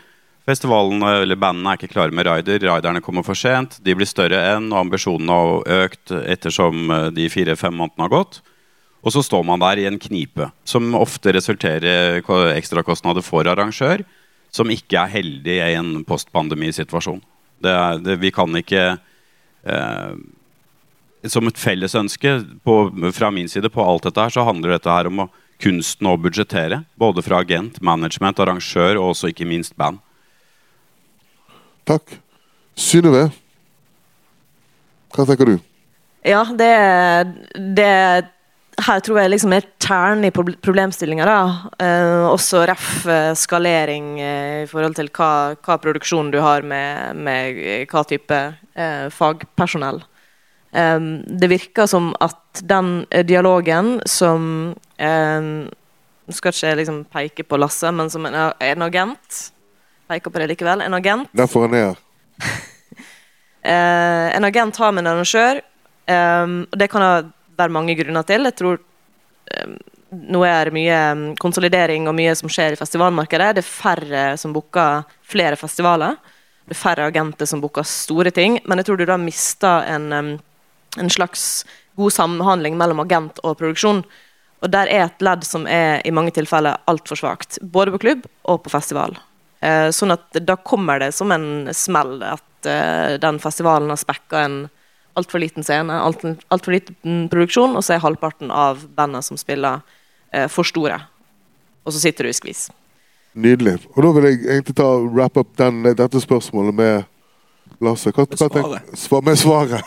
[0.49, 2.65] Festivalene eller Bandene er ikke klare med rider.
[2.65, 3.77] Riderne kommer for sent.
[3.85, 8.41] De blir større enn, og ambisjonene har økt ettersom de fire-fem månedene har gått.
[9.03, 14.05] Og så står man der i en knipe, som ofte resulterer i ekstrakostnader for arrangør,
[14.55, 17.23] som ikke er heldig i en postpandemisituasjon.
[17.63, 18.99] Det det, vi kan ikke
[19.63, 20.15] eh,
[21.31, 22.75] Som et felles ønske på,
[23.15, 25.29] fra min side på alt dette her, så handler dette her om å,
[25.63, 26.81] kunsten å budsjettere.
[26.99, 30.01] Både fra agent, management, arrangør og også ikke minst band.
[31.89, 32.19] Takk.
[32.79, 33.27] Synnøve,
[35.13, 35.57] hva tenker du?
[36.25, 36.71] Ja, det,
[37.77, 37.91] det
[38.83, 41.27] her tror jeg liksom er kjernen i problemstillinga.
[41.83, 47.19] Eh, også ref eh, skalering eh, i forhold til hva, hva produksjon du har med,
[47.19, 50.01] med hva type eh, fagpersonell.
[50.73, 55.53] Eh, det virker som at den dialogen som eh,
[56.33, 59.41] Skal ikke liksom peke på Lasse, men som en, en agent
[60.13, 60.85] Peker på det likevel.
[60.85, 61.33] En agent.
[61.33, 62.01] Derfor får han her.
[64.37, 65.63] en agent har med en arrangør,
[66.13, 68.49] og det kan være mange grunner til.
[68.49, 69.77] Jeg tror um,
[70.13, 73.55] nå er det mye konsolidering og mye som skjer i festivalmarkedet.
[73.57, 76.19] Det er færre som booker flere festivaler.
[76.69, 78.59] Det er færre agenter som booker store ting.
[78.69, 80.37] Men jeg tror du da mister en,
[81.01, 81.65] en slags
[81.97, 84.05] god samhandling mellom agent og produksjon.
[84.63, 87.59] Og der er et ledd som er i mange tilfeller altfor svakt.
[87.63, 89.17] Både på klubb og på festival.
[89.63, 94.41] Eh, sånn at da kommer det som en smell at eh, den festivalen har spekka
[94.43, 94.57] en
[95.19, 99.85] altfor liten scene, altfor alt liten produksjon, og så er halvparten av bandet som spiller,
[100.33, 100.99] eh, for store.
[101.87, 102.71] Og så sitter du i skvis.
[103.39, 103.79] Nydelig.
[103.95, 107.09] Og da vil jeg egentlig ta wrap up den, dette spørsmålet med
[107.83, 108.13] Lasse.
[108.15, 109.81] Hva, hva tenk, svar, med svaret.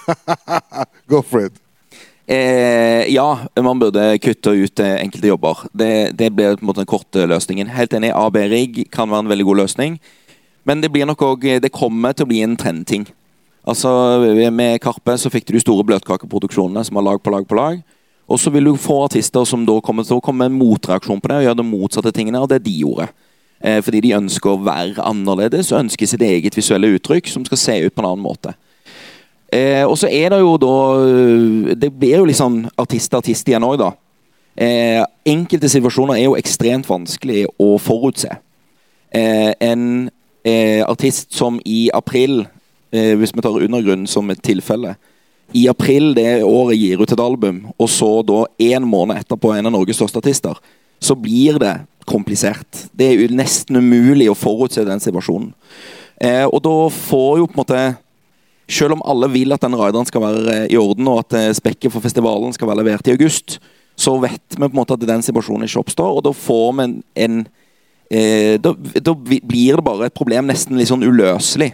[1.12, 1.60] Go for it.
[2.28, 5.58] Eh, ja, man burde kutte ut eh, enkelte jobber.
[5.74, 7.70] Det, det blir på en måte den korte løsningen.
[7.70, 10.00] Helt enig, AB-rigg kan være en veldig god løsning.
[10.66, 13.06] Men det blir nok også, det kommer til å bli en trendting.
[13.66, 13.90] Altså,
[14.54, 17.80] Med Karpe så fikk du de store bløtkakeproduksjonene som har lag på lag på lag.
[18.26, 21.22] Og så vil du få artister som da kommer til å komme med en motreaksjon
[21.22, 23.06] på det og gjøre det motsatte tingene av det de gjorde.
[23.62, 27.62] Eh, fordi de ønsker å være annerledes og ønsker sitt eget visuelle uttrykk som skal
[27.62, 28.56] se ut på en annen måte.
[29.56, 30.76] Eh, og så er det jo da
[31.80, 33.94] Det blir jo litt sånn artist-artist igjen òg, da.
[34.56, 38.32] Eh, enkelte situasjoner er jo ekstremt vanskelig å forutse.
[39.16, 40.10] Eh, en
[40.44, 42.46] eh, artist som i april
[42.92, 44.96] eh, hvis vi tar undergrunnen som et tilfelle.
[45.56, 49.70] I april det året gir ut et album, og så da en måned etterpå en
[49.70, 50.58] av Norges største artister,
[51.00, 51.76] så blir det
[52.10, 52.88] komplisert.
[52.96, 55.52] Det er jo nesten umulig å forutse den situasjonen.
[56.22, 57.84] Eh, og da får jo på en måte
[58.68, 61.54] Selv om alle vil at den rideren skal være eh, i orden, og at eh,
[61.58, 63.60] spekket for festivalen skal være levert i august,
[63.96, 66.86] så vet vi på en måte at den situasjonen ikke oppstår, og da får vi
[66.86, 67.38] en, en
[68.12, 71.72] eh, da, da, blir det bare et problem nesten litt sånn uløselig.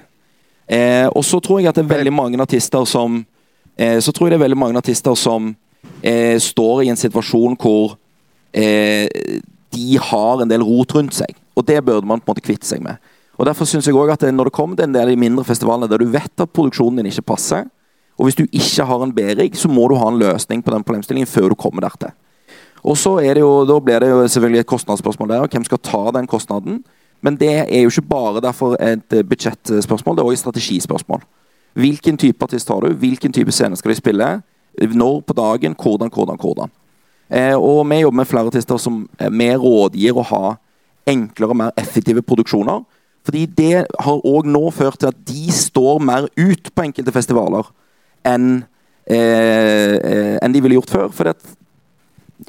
[0.72, 3.18] Eh, og så tror jeg at det er veldig mange artister som
[3.76, 5.50] eh, Så tror jeg det er veldig mange artister som
[6.00, 7.98] eh, står i en situasjon hvor
[8.56, 9.10] eh,
[9.72, 11.34] de har en del rot rundt seg.
[11.58, 13.02] Og det burde man på en måte kvitte seg med.
[13.42, 15.44] Og Derfor synes jeg også at Når det kommer til en del av de mindre
[15.44, 17.66] festivalene der du vet at produksjonen din ikke passer,
[18.20, 20.84] og hvis du ikke har en B-rigg, så må du ha en løsning på den
[20.84, 22.12] problemstillingen før du kommer dertil.
[22.84, 25.42] Og så er det jo, Da blir det jo selvfølgelig et kostnadsspørsmål der.
[25.42, 26.84] og Hvem skal ta den kostnaden?
[27.22, 31.22] Men det er jo ikke bare derfor et eh, budsjettspørsmål, det er òg et strategispørsmål.
[31.74, 32.94] Hvilken type artist har du?
[32.94, 34.42] Hvilken type scene skal de spille?
[34.82, 35.76] Når på dagen?
[35.82, 36.70] Hvordan, hvordan, hvordan?
[37.30, 40.56] Eh, og vi jobber med flere artister som vi rådgir å ha
[41.08, 42.84] enklere og mer effektive produksjoner.
[43.26, 47.68] Fordi det har òg nå ført til at de står mer ut på enkelte festivaler
[48.28, 48.64] enn
[49.06, 51.12] eh, enn de ville gjort før.
[51.14, 51.30] For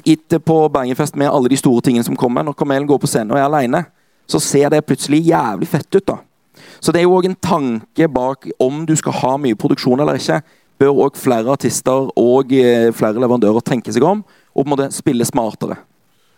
[0.09, 3.35] etter på Bergenfest med alle de store tingene som kommer, når Kamelen går på scenen
[3.35, 3.83] og er aleine,
[4.25, 6.07] så ser det plutselig jævlig fett ut.
[6.07, 6.17] da.
[6.81, 10.19] Så det er jo òg en tanke bak om du skal ha mye produksjon eller
[10.19, 10.41] ikke.
[10.81, 14.23] Bør òg flere artister og eh, flere leverandører tenke seg om
[14.53, 15.77] og på en måte spille smartere.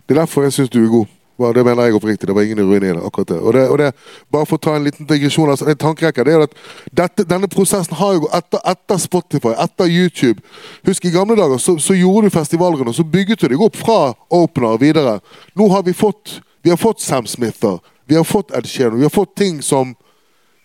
[0.05, 1.14] Det er derfor jeg syns du er god.
[1.37, 2.27] Det mener jeg oppriktig.
[2.27, 3.03] Det var ingen ironi i det.
[3.05, 3.39] akkurat det.
[3.39, 3.91] Og det, og det,
[4.31, 6.55] Bare for å ta en liten digresjon, altså, en tankerekke, det er at
[6.91, 10.39] dette, Denne prosessen har jo etter, etter, Spotify, etter YouTube
[10.87, 13.75] Husk, i gamle dager så, så gjorde du festivalene, og så bygget du deg opp
[13.75, 13.99] fra
[14.31, 15.19] opener videre.
[15.55, 17.77] Nå har vi fått vi har fått Sam Smither,
[18.09, 19.93] vi har fått Ed Sheeran, vi har fått ting som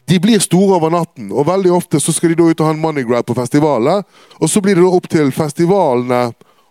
[0.08, 2.72] de blir store over natten, og veldig ofte så skal de da ut og ha
[2.72, 4.06] en money grab på festivalet.
[4.40, 6.22] Og så blir det da opp til festivalene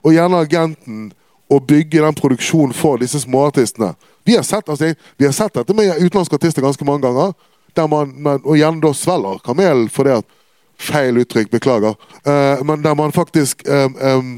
[0.01, 1.11] og gjerne agenten
[1.49, 3.93] å bygge den produksjonen for disse småartistene.
[4.25, 7.33] Vi har sett, altså, vi har sett dette med utenlandske artister ganske mange ganger.
[7.77, 10.35] Der man, man, og gjerne da svelger kamelen for det at
[10.79, 11.97] Feil uttrykk, beklager.
[12.23, 14.29] Uh, men der man faktisk um, um,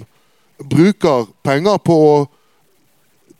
[0.58, 2.16] bruker penger på å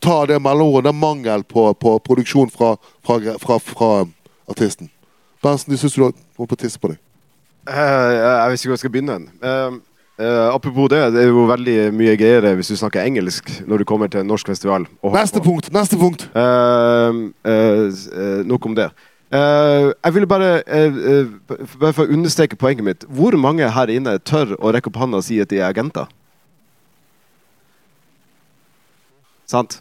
[0.02, 3.90] ta det mellomordet, det er mangel på, på produksjon fra, fra, fra, fra
[4.50, 4.90] artisten.
[5.42, 7.00] Berntsen, du syns du holdt på tisse på deg?
[7.66, 9.18] Uh, jeg vet ikke hvor jeg skal begynne.
[9.42, 9.80] Eh,
[10.22, 13.88] eh, apropos det, det er jo veldig mye greiere hvis du snakker engelsk når du
[13.88, 14.86] kommer til en norsk festival.
[15.02, 15.70] Neste punkt!
[15.74, 16.28] Neste punkt!
[16.36, 17.10] uh,
[17.44, 18.90] uh, nok om det.
[19.32, 20.58] Jeg ville bare,
[21.80, 23.06] bare for å understreke poenget mitt.
[23.08, 26.10] Hvor mange her inne tør å rekke opp hånda og si at de er agenter?
[29.48, 29.78] Sant?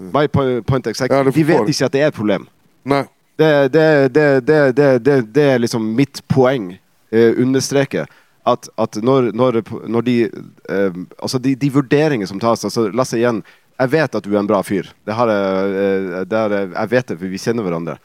[0.00, 1.12] My po- point exactly.
[1.12, 2.48] Ja, de vet ikke at det er et problem.
[2.88, 3.02] Nei.
[3.36, 3.84] Det, det,
[4.16, 6.72] det, det, det, det, det er liksom mitt poeng.
[7.10, 8.04] Eh, understreke
[8.52, 13.18] at, at når, når, når de eh, Altså de, de vurderinger som tas altså Lasse
[13.18, 13.42] igjen,
[13.80, 14.90] jeg vet at du er en bra fyr.
[15.08, 17.98] Det har jeg, eh, det har jeg, jeg vet det, for vi kjenner hverandre.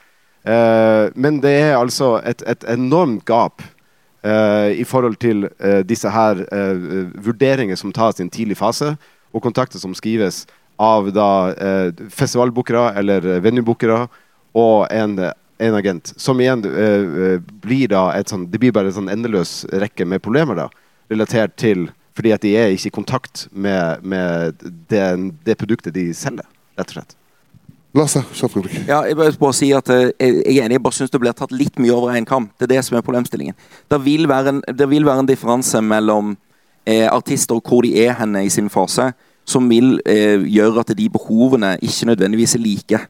[0.46, 3.64] Eh, men det er altså et, et enormt gap
[4.24, 6.86] eh, i forhold til eh, disse her eh,
[7.26, 8.93] vurderinger som tas i en tidlig fase,
[9.36, 10.46] og kontakter som skrives
[10.80, 11.28] av da
[12.12, 14.06] festivalbookere eller venuebookere
[14.60, 15.18] og en,
[15.58, 16.14] en agent.
[16.18, 20.24] Som igjen eh, blir da et sånn Det blir bare en sånn endeløs rekke med
[20.26, 20.70] problemer, da.
[21.12, 25.06] Relatert til Fordi at de er ikke i kontakt med, med det,
[25.43, 26.47] det produktet de selger,
[26.80, 27.16] rett og slett.
[27.95, 28.78] Lasse, kjapp replikk.
[28.89, 31.20] Ja, jeg bare, bare si at eh, jeg jeg er enig, jeg bare syns det
[31.24, 32.49] blir tatt litt mye over en kam.
[32.60, 33.56] Det er det som er problemstillingen.
[33.91, 36.34] Det vil være en, det vil være en differanse mellom
[36.86, 39.14] eh, artister og hvor de er henne i sin fase,
[39.47, 43.01] som vil eh, gjøre at de behovene ikke nødvendigvis er like.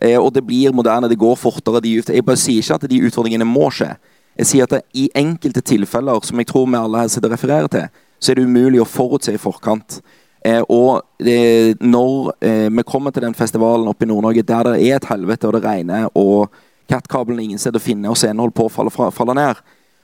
[0.00, 1.82] Eh, og det blir moderne, det går fortere.
[1.82, 3.94] Jeg bare sier ikke at de utfordringene må skje.
[4.38, 7.34] Jeg sier at det, i enkelte tilfeller, som jeg tror vi alle her sitter og
[7.34, 7.88] refererer til,
[8.18, 10.00] så er det umulig å forutse i forkant.
[10.46, 14.86] Eh, og det, når eh, vi kommer til den festivalen oppe i Nord-Norge der det
[14.86, 16.54] er et helvete og det regner, og
[16.88, 19.58] Cat-kabelen er ingen sted å finne, og scenehold på faller, falle, fra, faller ned,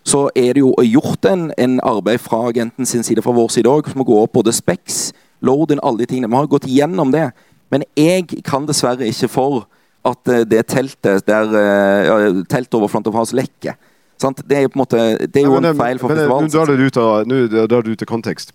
[0.04, 3.70] så er det jo gjort en, en arbeid fra agenten sin side, fra vår side
[3.70, 6.28] òg, som må gå opp både Specs, load-in, alle de tingene.
[6.28, 7.30] Vi har gått gjennom det.
[7.72, 9.64] Men jeg kan dessverre ikke for
[10.04, 12.16] at eh, det teltet der ja,
[12.50, 13.78] Teltet over Front of hans lekker.
[14.20, 14.42] Sant?
[14.46, 16.46] Det er på en måte Det er jo en feil for festivalen.
[16.48, 18.54] Nå drar du ut av, kontekst.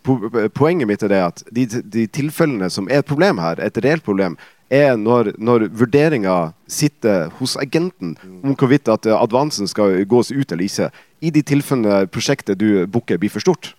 [0.55, 4.05] Poenget mitt er det at de, de tilfellene som er et problem her, et reelt
[4.05, 4.37] problem,
[4.69, 10.51] er når, når vurderinga sitter hos agenten om hvorvidt at eh, advansen skal gås ut
[10.51, 10.89] eller ikke.
[11.25, 13.73] I de tilfellene prosjektet du booker, blir for stort.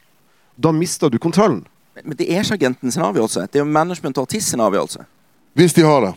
[0.61, 1.63] Da mister du kontrollen.
[2.05, 3.47] Men det er ikke agenten sin avgjørelse.
[3.49, 5.07] Det er jo management og artist sin avgjørelse.
[5.59, 6.13] Hvis de har det.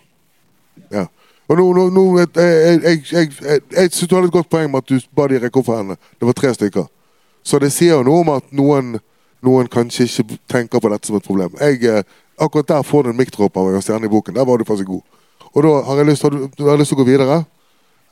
[0.93, 1.05] Ja.
[1.49, 3.31] Og nå, nå, nå jeg, jeg, jeg,
[3.75, 5.81] jeg, synes du hadde et godt poeng med at du ba de rekke opp for
[5.81, 5.97] henne.
[6.19, 6.85] Det var tre stykker.
[7.43, 8.93] Så det sier jo noe om at noen,
[9.43, 11.57] noen kanskje ikke tenker på dette som et problem.
[11.59, 11.99] Eh,
[12.39, 14.37] akkurat der får du en mic-drop av en stjerne i boken.
[14.37, 15.03] Der var du faktisk god.
[15.53, 17.43] Og da har jeg lyst, har du, har lyst til å gå videre?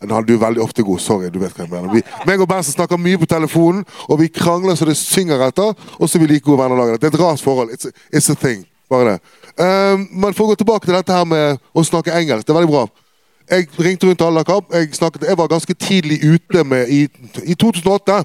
[0.01, 0.99] Nå er veldig ofte god.
[1.01, 1.91] Sorry, du vet hva jeg mener.
[1.93, 5.75] Vi, meg og Berntsen snakker mye på telefonen, og vi krangler så det synger etter.
[5.99, 7.01] Og så er vi like gode venner det.
[7.03, 7.69] Det er et rart forhold.
[7.75, 8.65] It's it's a thing.
[8.89, 9.19] Bare det.
[9.61, 12.47] Um, men for å gå tilbake til dette her med å snakke engelsk.
[12.47, 12.87] Det er veldig bra.
[13.49, 14.73] Jeg ringte rundt alle kamp.
[14.73, 17.07] Jeg, snakket, jeg var ganske tidlig ute med I,
[17.43, 18.23] i 2008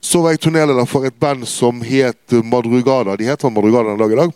[0.00, 3.16] så var jeg turnéleder for et band som het Madrugada.
[3.16, 4.32] De heter Madrugada den dag i dag.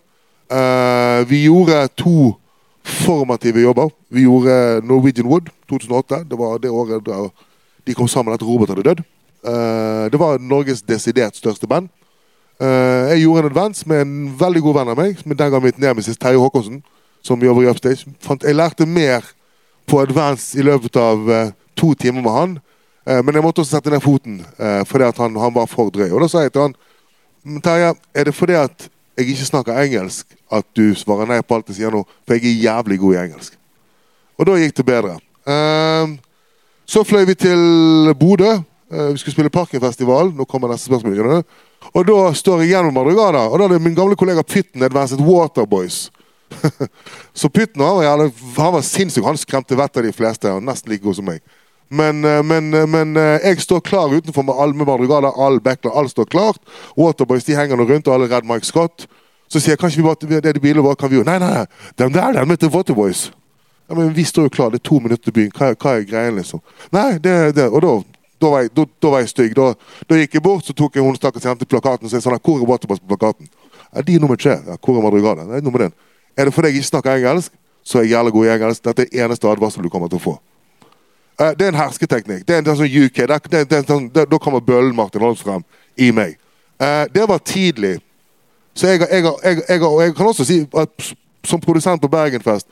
[0.53, 2.35] Uh, vi gjorde to
[2.85, 3.89] formative jobber.
[4.11, 6.25] Vi gjorde Norwegian Wood 2008.
[6.31, 7.29] Det var det året da
[7.87, 9.05] de kom sammen etter Robert hadde dødd.
[9.45, 11.89] Uh, det var Norges desidert største band.
[12.61, 15.65] Uh, jeg gjorde en advance med en veldig god venn av meg, som den gang
[15.65, 16.83] mitt nemesis Terje Håkonsen,
[17.25, 18.05] som jobber i Upstage.
[18.45, 19.25] Jeg lærte mer
[19.87, 22.57] på advance i løpet av eh, to timer med han.
[23.07, 26.09] Eh, men jeg måtte også sette ned foten uh, fordi han, han var for drøy.
[26.11, 26.77] Og da sa jeg til han
[27.45, 31.55] "Men Terje, er det fordi at jeg ikke snakker engelsk at du svarer nei på
[31.55, 32.05] alt jeg sier nå?
[32.25, 33.59] For jeg er jævlig god i engelsk.
[34.39, 35.19] Og da gikk det bedre.
[35.47, 36.15] Eh,
[36.87, 38.57] så fløy vi til Bodø.
[38.91, 40.33] Eh, vi skulle spille Parkenfestival.
[40.35, 41.45] Nå kommer neste spørsmål.
[41.93, 45.21] Og da står jeg gjennom Madrugada, og da er det min gamle kollega Pitten advanced
[45.21, 46.09] Waterboys.
[47.41, 49.25] så Pytten han var, jævlig- han var sinnssyk.
[49.25, 50.51] Han skremte vettet av de fleste.
[50.51, 51.43] Han nesten like god som meg.
[51.95, 55.61] Men, eh, men, eh, men eh, jeg står klar utenfor med alle med Madrugada, all
[55.61, 56.59] backler, alt står klart.
[56.97, 59.07] Waterboys de henger nå rundt, og alle er redd Mike Scott.
[59.53, 61.37] Så sier jeg kanskje vi bare, det er de bilene våre, kan vi jo Nei,
[61.39, 63.29] nei, nei, den der den heter Waterboys.
[63.89, 65.53] Ja, men vi står jo klar, det er to minutter til byen.
[65.53, 66.63] Hva, hva er greien, liksom?
[66.95, 67.93] Nei, det, det Og da,
[68.41, 69.55] da, var jeg, da, da var jeg stygg.
[69.59, 69.75] Da,
[70.09, 72.65] da gikk jeg bort, så tok jeg hun stakkars jente plakaten og sa sånn Hvor
[72.65, 73.51] er Waterboys på plakaten?
[73.93, 74.57] Ja, de er nummer tre.
[74.65, 75.45] Ja, hvor er Madrugada?
[75.51, 75.93] Nei, nummer den.
[76.37, 77.53] Er det fordi jeg ikke snakker engelsk,
[77.85, 78.85] så er jeg jævlig god i engelsk.
[78.85, 80.35] Dette er eneste advarsel du kommer til å få.
[81.41, 82.47] Eh, det er en hersketeknikk.
[82.49, 83.21] Det er en, det er sånn UK.
[83.29, 85.65] Det det det sånn, det, da kommer bøllen Martin Holmstrøm
[85.97, 86.39] i meg.
[86.81, 87.99] Eh, det var tidlig.
[88.75, 91.15] Så jeg, jeg, jeg, jeg kan også si at
[91.45, 92.67] som produsent på Bergenfest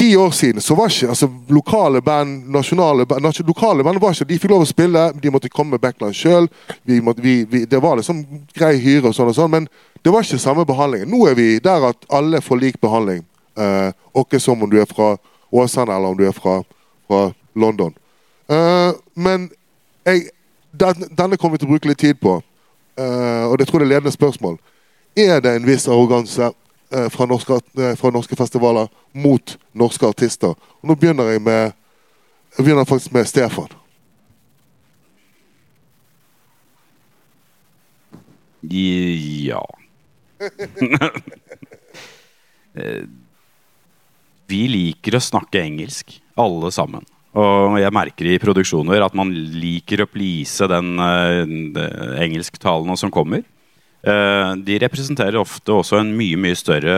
[0.00, 4.24] Ti år siden så var ikke altså, lokale band, nasjonale band Lokale band var ikke,
[4.24, 6.46] De fikk lov å spille, de måtte komme med backline sjøl.
[6.88, 8.22] Det var liksom
[8.56, 9.66] grei hyre og sånn, og sånn, men
[10.00, 11.10] det var ikke samme behandlingen.
[11.12, 13.26] Nå er vi der at alle får lik behandling.
[13.60, 13.92] Eh,
[14.22, 15.18] ikke som om du er fra
[15.52, 16.62] Åsane eller om du er fra,
[17.04, 17.20] fra
[17.52, 17.92] London.
[18.48, 19.50] Eh, men
[20.08, 20.30] jeg,
[20.72, 22.38] den, denne kommer vi til å bruke litt tid på,
[22.96, 24.56] eh, og det tror jeg er ledende spørsmål.
[25.12, 26.54] Er det en viss arroganse
[27.12, 30.56] fra, norske, eh, fra norske festivaler mot norske artister?
[30.80, 31.72] Og nå begynner jeg med
[32.56, 33.70] jeg begynner faktisk med Stefan.
[38.70, 39.64] Ja
[42.70, 43.02] Eh,
[44.46, 47.02] Vi liker å snakke engelsk, alle sammen.
[47.34, 51.74] Og jeg merker i produksjoner at man liker å please den den
[52.22, 53.42] engelsktalende som kommer.
[54.00, 56.94] Eh, de representerer ofte også en mye, mye større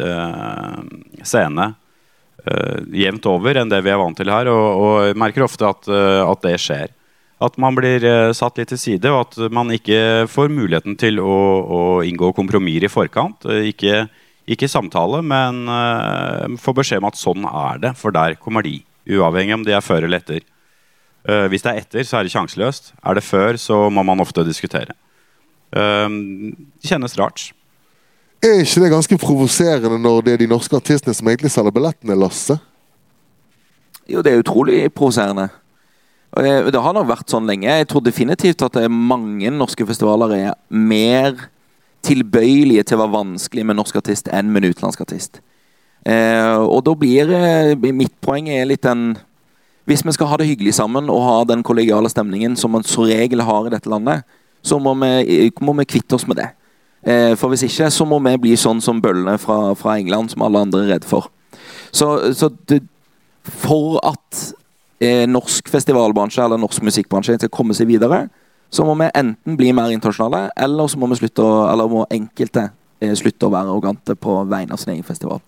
[0.00, 0.78] eh,
[1.20, 1.66] scene
[2.46, 4.48] eh, jevnt over enn det vi er vant til her.
[4.52, 6.96] Og, og merker ofte at, at det skjer.
[7.40, 8.04] At man blir
[8.36, 12.84] satt litt til side, og at man ikke får muligheten til å, å inngå kompromisser
[12.84, 13.46] i forkant.
[13.64, 14.02] Ikke,
[14.44, 18.82] ikke samtale, men uh, får beskjed om at sånn er det, for der kommer de.
[19.08, 20.44] Uavhengig om de er før eller etter.
[21.24, 22.92] Uh, hvis det er etter, så er det sjanseløst.
[23.00, 24.92] Er det før, så må man ofte diskutere.
[25.76, 26.08] Eh,
[26.80, 27.50] det kjennes rart.
[28.40, 32.16] Er ikke det ganske provoserende når det er de norske artistene som egentlig selger billettene,
[32.16, 32.56] Lasse?
[34.08, 35.50] Jo, det er utrolig provoserende.
[36.30, 37.68] Det, det har nok vært sånn lenge.
[37.68, 41.36] Jeg tror definitivt at det mange norske festivaler er mer
[42.06, 45.40] tilbøyelige til å være vanskelig med norsk artist enn med en utenlandsk artist.
[46.08, 49.18] Eh, og da blir eh, mitt poeng er litt den
[49.84, 53.04] Hvis vi skal ha det hyggelig sammen og ha den kollegiale stemningen som man som
[53.04, 54.22] regel har i dette landet,
[54.62, 56.48] så må vi, må vi kvitte oss med det.
[57.02, 60.44] Eh, for hvis ikke, så må vi bli sånn som bøllene fra, fra England, som
[60.44, 61.30] alle andre er redd for.
[61.90, 62.82] Så, så det,
[63.42, 64.42] for at
[65.00, 68.26] eh, norsk festivalbransje eller norsk musikkbransje skal komme seg videre,
[68.70, 72.04] så må vi enten bli mer internasjonale, eller så må, vi slutte å, eller må
[72.12, 72.68] enkelte
[73.00, 75.40] eh, slutte å være arrogante på vegne av sin egen festival.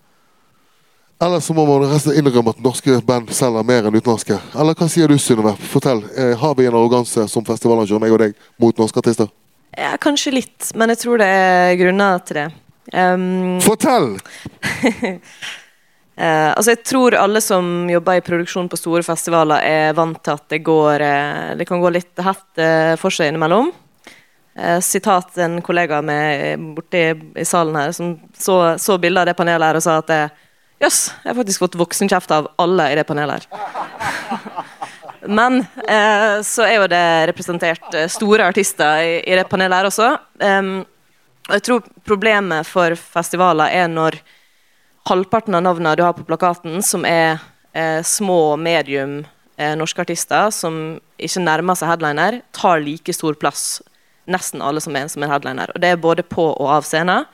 [1.23, 4.35] Eller så må man resten innrømme at norske band selger mer enn utenlandske.
[4.59, 5.53] Eller hva sier du, Synnøve?
[5.71, 6.01] Fortell.
[6.19, 9.29] Eh, har vi en arroganse som festivalarrangør, meg og deg, mot norske artister?
[9.71, 12.45] Ja, kanskje litt, men jeg tror det er grunner til det.
[12.91, 14.09] Um, Fortell!
[14.99, 15.15] uh,
[16.57, 20.45] altså jeg tror alle som jobber i produksjon på store festivaler, er vant til at
[20.51, 23.71] det, går, uh, det kan gå litt hett uh, for seg innimellom.
[24.85, 29.65] Sitat en kollega med borte i, salen her som så, så bildet av det panelet
[29.65, 30.42] her og sa at eh,
[30.83, 33.69] jøss, jeg har faktisk fått voksenkjeft av alle i det panelet her.
[35.23, 39.87] Men eh, så er jo det representert eh, store artister i, i det panelet her
[39.87, 40.09] også.
[40.43, 40.73] Um,
[41.47, 44.19] og jeg tror problemet for festivaler er når
[45.09, 47.41] halvparten av navnene du har på plakaten, som er
[47.75, 49.21] eh, små medium
[49.57, 53.81] eh, norske artister som ikke nærmer seg headliner, tar like stor plass
[54.23, 55.71] nesten alle som er som en headliner.
[55.75, 57.27] Og det er både på og av scenen.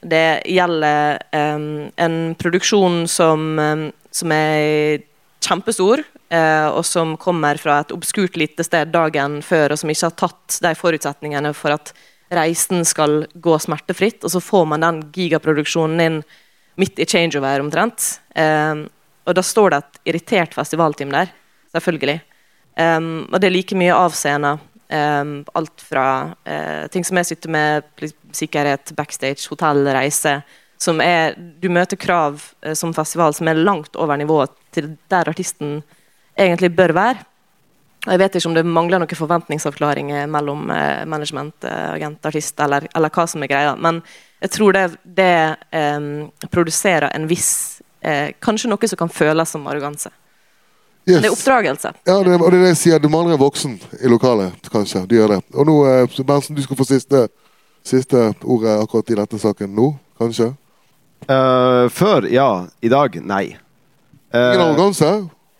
[0.00, 5.02] Det gjelder um, en produksjon som, um, som er
[5.44, 6.00] kjempestor,
[6.32, 10.16] uh, og som kommer fra et obskurt lite sted dagen før, og som ikke har
[10.22, 11.92] tatt de forutsetningene for at
[12.32, 16.18] reisen skal gå smertefritt, og så får man den gigaproduksjonen inn
[16.80, 18.14] midt i changeover omtrent.
[18.32, 18.86] Um,
[19.28, 21.28] og da står det et irritert festivalteam der,
[21.76, 22.20] selvfølgelig.
[22.80, 24.54] Og det er like mye avseende.
[24.90, 27.84] Um, alt fra uh, ting som jeg sitter med,
[28.36, 30.40] sikkerhet, backstage, hotell, reise.
[30.80, 35.28] Som er Du møter krav eh, som festival som er langt over nivået til der
[35.28, 35.82] artisten
[36.38, 37.26] egentlig bør være.
[38.06, 42.60] Og Jeg vet ikke om det mangler noen forventningsavklaringer mellom eh, management, eh, agent, artist,
[42.60, 43.74] eller, eller hva som er greia.
[43.76, 44.00] Men
[44.40, 45.34] jeg tror det, det
[45.76, 46.00] eh,
[46.48, 50.12] produserer en viss eh, Kanskje noe som kan føles som arroganse.
[51.08, 51.20] Yes.
[51.20, 51.92] Det er oppdragelse.
[52.06, 53.00] Ja, det, og det er det jeg sier.
[53.02, 55.04] Du mangler en voksen i lokalet, kanskje.
[55.08, 55.40] De gjør det.
[55.56, 57.26] Og nå, eh, så Berntsen, du skal få siste,
[57.86, 60.52] siste ordet akkurat i denne saken nå, kanskje?
[61.28, 62.66] Uh, før, ja.
[62.82, 63.44] I dag, nei.
[64.32, 65.10] Uh, Ingen arroganse?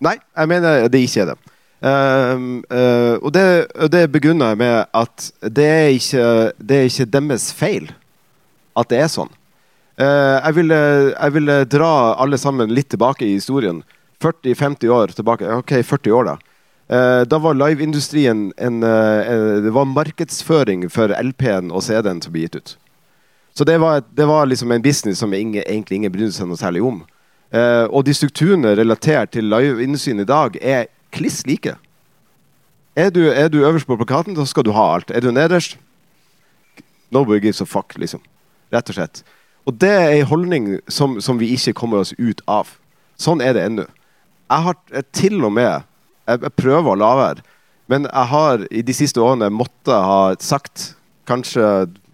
[0.01, 1.39] Nei, jeg mener det ikke er det.
[1.81, 3.45] Ehm, uh, og det,
[3.93, 6.25] det begrunner jeg med at det er, ikke,
[6.61, 7.89] det er ikke deres feil
[8.77, 9.33] at det er sånn.
[10.01, 10.77] Eh, jeg, ville,
[11.13, 11.93] jeg ville dra
[12.23, 13.83] alle sammen litt tilbake i historien.
[14.23, 15.49] 40-50 år tilbake.
[15.61, 16.50] Ok, 40 år, da.
[16.91, 22.43] Eh, da var liveindustrien en, eh, Det var markedsføring for LP-en og CD-en som ble
[22.43, 22.77] gitt ut.
[23.55, 26.57] Så det var, det var liksom en business som ingen, egentlig ingen brydde seg noe
[26.57, 27.05] særlig om.
[27.53, 31.77] Eh, og de strukturene relatert til liveindustrien i dag er kliss like.
[32.97, 35.11] Er du, er du øverst på plakaten, da skal du ha alt.
[35.11, 35.77] Er du nederst
[37.13, 38.21] Nobody gives a fuck, liksom.
[38.73, 39.25] Rett og slett.
[39.67, 42.69] Og det er en holdning som, som vi ikke kommer oss ut av.
[43.19, 43.87] Sånn er det ennå.
[44.51, 44.77] Jeg har
[45.13, 45.83] til og med
[46.29, 47.47] jeg, jeg prøver å la være,
[47.91, 50.93] men jeg har i de siste årene måttet ha sagt
[51.29, 51.63] Kanskje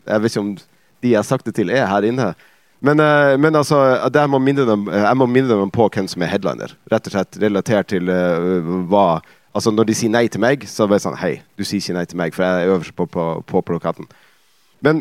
[0.06, 2.30] Jeg vet ikke om de jeg har sagt det til, er her inne.
[2.84, 3.78] Men, eh, men altså,
[4.12, 6.72] jeg må, minne dem, jeg må minne dem på hvem som er headliner.
[6.92, 9.06] Rett og slett relatert til uh, hva
[9.56, 11.96] Altså Når de sier nei til meg, så er det sånn Hei, du sier ikke
[11.96, 14.04] nei til meg, for jeg er øverst på, på, på plakaten.
[14.84, 15.00] Men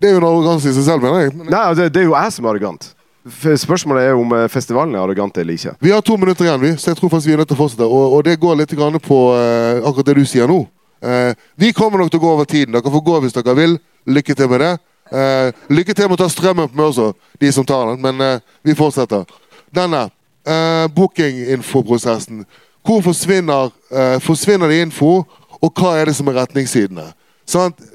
[0.00, 1.32] Det er jo en arroganse i seg selv, mener jeg.
[1.38, 2.90] Men Nei, det, det er jo jeg som er arrogant.
[3.28, 5.74] Spørsmålet er om eh, festivalen er arrogant eller ikke.
[5.80, 7.60] Vi har to minutter igjen, vi, så jeg tror faktisk vi er nødt til å
[7.60, 7.84] fortsette.
[7.84, 8.72] Og, og det går litt
[9.04, 10.62] på uh, akkurat det du sier nå.
[11.04, 12.72] Uh, vi kommer nok til å gå over tiden.
[12.72, 13.76] Dere får gå hvis dere vil.
[14.08, 14.72] Lykke til med det.
[15.12, 18.00] Uh, lykke til med å ta strømmen på meg også, de som tar den.
[18.00, 19.28] Men vi fortsetter.
[19.68, 22.46] Denne uh, booking-infoprosessen.
[22.80, 23.68] Hvor forsvinner,
[24.24, 25.18] forsvinner det info,
[25.60, 27.10] og hva er det som er retningssidene?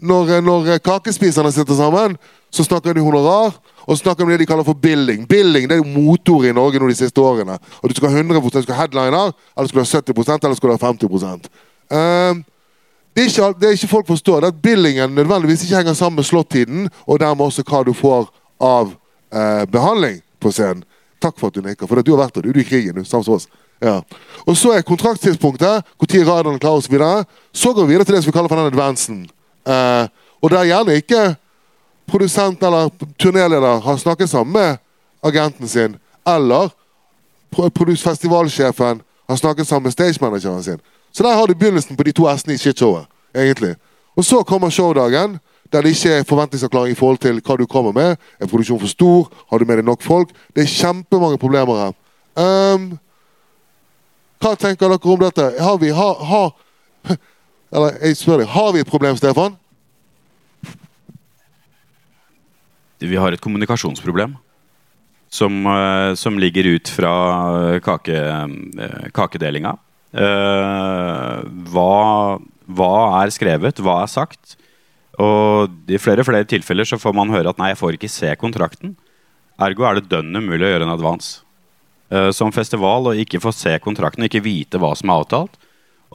[0.06, 2.14] Når, når kakespiserne sitter sammen,
[2.54, 3.56] så snakker de honorar.
[3.86, 5.28] Og snakker om det de kaller for billing.
[5.30, 7.60] Billing det er jo motor i Norge nå de siste årene.
[7.82, 10.56] Og du skal ha 100 du skal ha headliner, eller skal du ha 70 eller
[10.56, 11.50] skal du ha 50
[11.92, 12.44] Ehm,
[13.16, 15.94] det, er ikke, det er ikke folk forstår, det er at billingen nødvendigvis ikke henger
[15.94, 18.26] sammen med slåttiden, og dermed også hva du får
[18.60, 18.96] av
[19.34, 20.84] eh, behandling på scenen.
[21.22, 22.50] Takk for at du nikker, for du har vært der.
[22.50, 23.48] Du er i krigen, du, sammen med oss.
[23.84, 24.02] Ja.
[24.46, 26.92] Og så er kontraktstidspunktet, når radioen er klar osv.
[26.92, 27.26] Videre.
[27.54, 29.26] så går vi videre til det som vi kaller for den advansen.
[29.68, 30.08] Eh,
[30.42, 31.24] og er gjerne ikke
[32.08, 32.90] produsent eller
[33.20, 34.78] turnéleder har snakket sammen med
[35.24, 35.98] agenten sin,
[36.28, 36.70] eller
[37.98, 40.80] festivalsjefen har snakket sammen med stagemanageren sin.
[41.12, 43.06] Så der har du begynnelsen på de to s-ene i shitshowet.
[43.36, 43.76] egentlig.
[44.16, 45.40] Og så kommer showdagen,
[45.72, 48.18] der det ikke er forventningsavklaring i forhold til hva du kommer med.
[48.40, 49.32] Er produksjonen for stor?
[49.50, 50.30] Har du med deg nok folk?
[50.56, 51.92] Det er kjempemange problemer her.
[52.36, 53.00] Um,
[54.40, 55.52] hva tenker dere om dette?
[55.60, 56.56] Har vi har, har,
[57.76, 59.56] Eller jeg spør deg, har vi et problem, Stefan?
[63.00, 64.36] Vi har et kommunikasjonsproblem
[65.36, 67.14] som, eh, som ligger ut fra
[67.74, 69.78] eh, kake, eh, kakedelinga.
[71.76, 72.40] Hva,
[72.72, 73.82] hva er skrevet?
[73.84, 74.56] Hva er sagt?
[75.20, 78.12] Og i flere og flere tilfeller så får man høre at nei, jeg får ikke
[78.14, 78.96] se kontrakten.
[79.60, 81.42] Ergo er det dønn umulig å gjøre en advance.
[82.32, 85.60] Som festival og ikke få se kontrakten og ikke vite hva som er avtalt.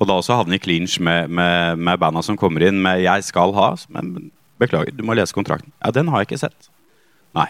[0.01, 3.25] Og da også havne i clinch med, med, med banda som kommer inn med 'jeg
[3.29, 4.31] skal ha', men
[4.61, 5.73] beklager, du må lese kontrakten.
[5.81, 6.71] Ja, den har jeg ikke sett.
[7.37, 7.49] Nei.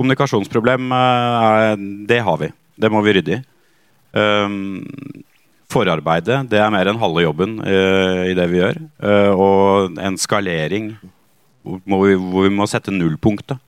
[0.00, 1.72] Kommunikasjonsproblem, eh,
[2.08, 2.52] det har vi.
[2.80, 3.42] Det må vi rydde i.
[4.10, 4.82] Um,
[5.70, 8.78] forarbeidet, det er mer enn halve jobben eh, i det vi gjør.
[9.06, 10.94] Eh, og en skalering
[11.62, 13.60] hvor, vi, må sette nullpunktet.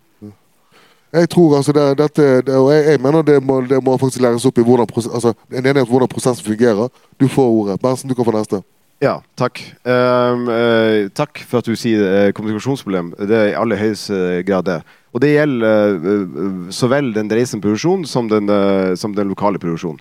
[1.12, 4.22] Jeg tror altså det, dette, det, og jeg, jeg mener det må, det må faktisk
[4.24, 6.88] læres opp i hvordan, altså, en enighet hvordan prosessen fungerer.
[7.20, 7.80] Du får ordet.
[7.82, 8.62] Berntsen, du kan få neste.
[9.03, 9.59] Ja, takk.
[9.82, 13.12] Um, uh, takk for at du sier uh, kommunikasjonsproblem.
[13.18, 14.78] Det er i aller høyeste grad det.
[15.12, 19.59] Og det gjelder uh, eh, så vel den reisende produksjonen som eh, som den lokale
[19.59, 20.00] produksjonen.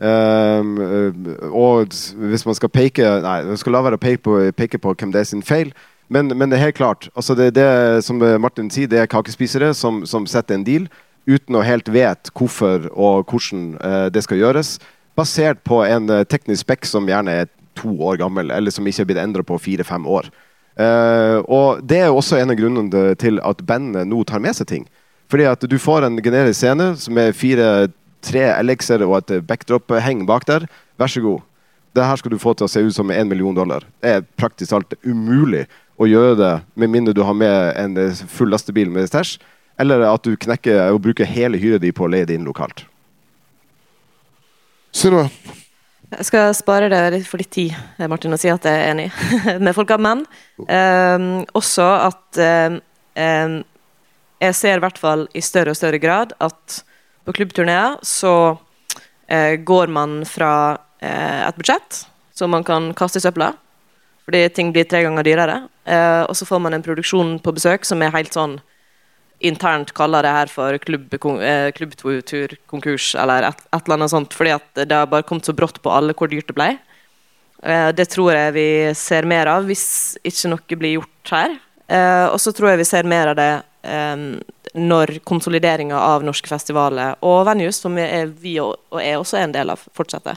[0.00, 4.36] Um, eh, og hvis man skal peke Nei, man skal la være å peke på,
[4.56, 5.72] peke på hvem det er sin feil.
[6.08, 7.08] Men, men det er helt klart.
[7.14, 10.88] Altså det, det som Martin sier, det er kakespisere som, som setter en deal
[11.28, 14.78] uten å helt vet hvorfor og hvordan eh, det skal gjøres.
[15.18, 17.50] Basert på en eh, teknisk spekk som gjerne er
[17.80, 20.30] to år gammel, eller som ikke er blitt endra på fire-fem år.
[20.80, 24.70] Uh, og Det er også en av grunnene til at bandet nå tar med seg
[24.70, 24.86] ting.
[25.30, 27.90] Fordi at du får en generisk scene som er fire,
[28.24, 30.66] tre LX-er og et backdrop-heng bak der.
[30.98, 31.46] Vær så god.
[31.94, 33.86] Det her skal du få til å se ut som én million dollar.
[34.02, 35.64] Det er praktisk talt umulig
[36.00, 37.96] å gjøre det med mindre du har med en
[38.30, 39.38] full lastebil med stæsj,
[39.80, 42.84] eller at du knekker og bruker hele hyret di på å leie det inn lokalt.
[44.96, 45.30] Synnøve.
[46.10, 47.74] Jeg skal spare litt for litt tid,
[48.10, 49.08] Martin, og si at jeg er enig
[49.64, 49.98] med folka.
[50.00, 50.24] Men
[50.66, 52.80] eh, også at eh,
[54.40, 56.80] jeg ser i hvert fall i større og større grad at
[57.26, 58.56] på klubbturneer så
[59.28, 60.52] eh, går man fra
[60.98, 62.04] eh, et budsjett
[62.34, 63.52] som man kan kaste i søpla,
[64.24, 67.84] fordi ting blir tre ganger dyrere, eh, og så får man en produksjon på besøk
[67.84, 68.56] som er helt sånn
[69.40, 74.82] internt kaller det her for eh, klubbturkonkurs eller et, et eller annet sånt, fordi at
[74.84, 76.68] det har bare kommet så brått på alle hvor dyrt det ble.
[77.62, 81.56] Eh, det tror jeg vi ser mer av hvis ikke noe blir gjort her.
[81.90, 83.52] Eh, og så tror jeg vi ser mer av det
[84.76, 89.54] når konsolideringa av norske festivaler og venues, som vi er, vi og, er også en
[89.54, 90.36] del av, fortsetter.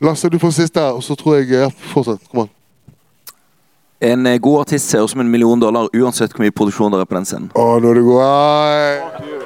[0.00, 2.24] Lasse, du får siste, og så tror jeg ja, Fortsett.
[2.32, 2.54] Kom an.
[4.04, 7.00] En eh, god artist ser ut som en million dollar uansett hvor mye produksjon det
[7.00, 7.50] er på den scenen.
[7.56, 9.44] Å, er det god.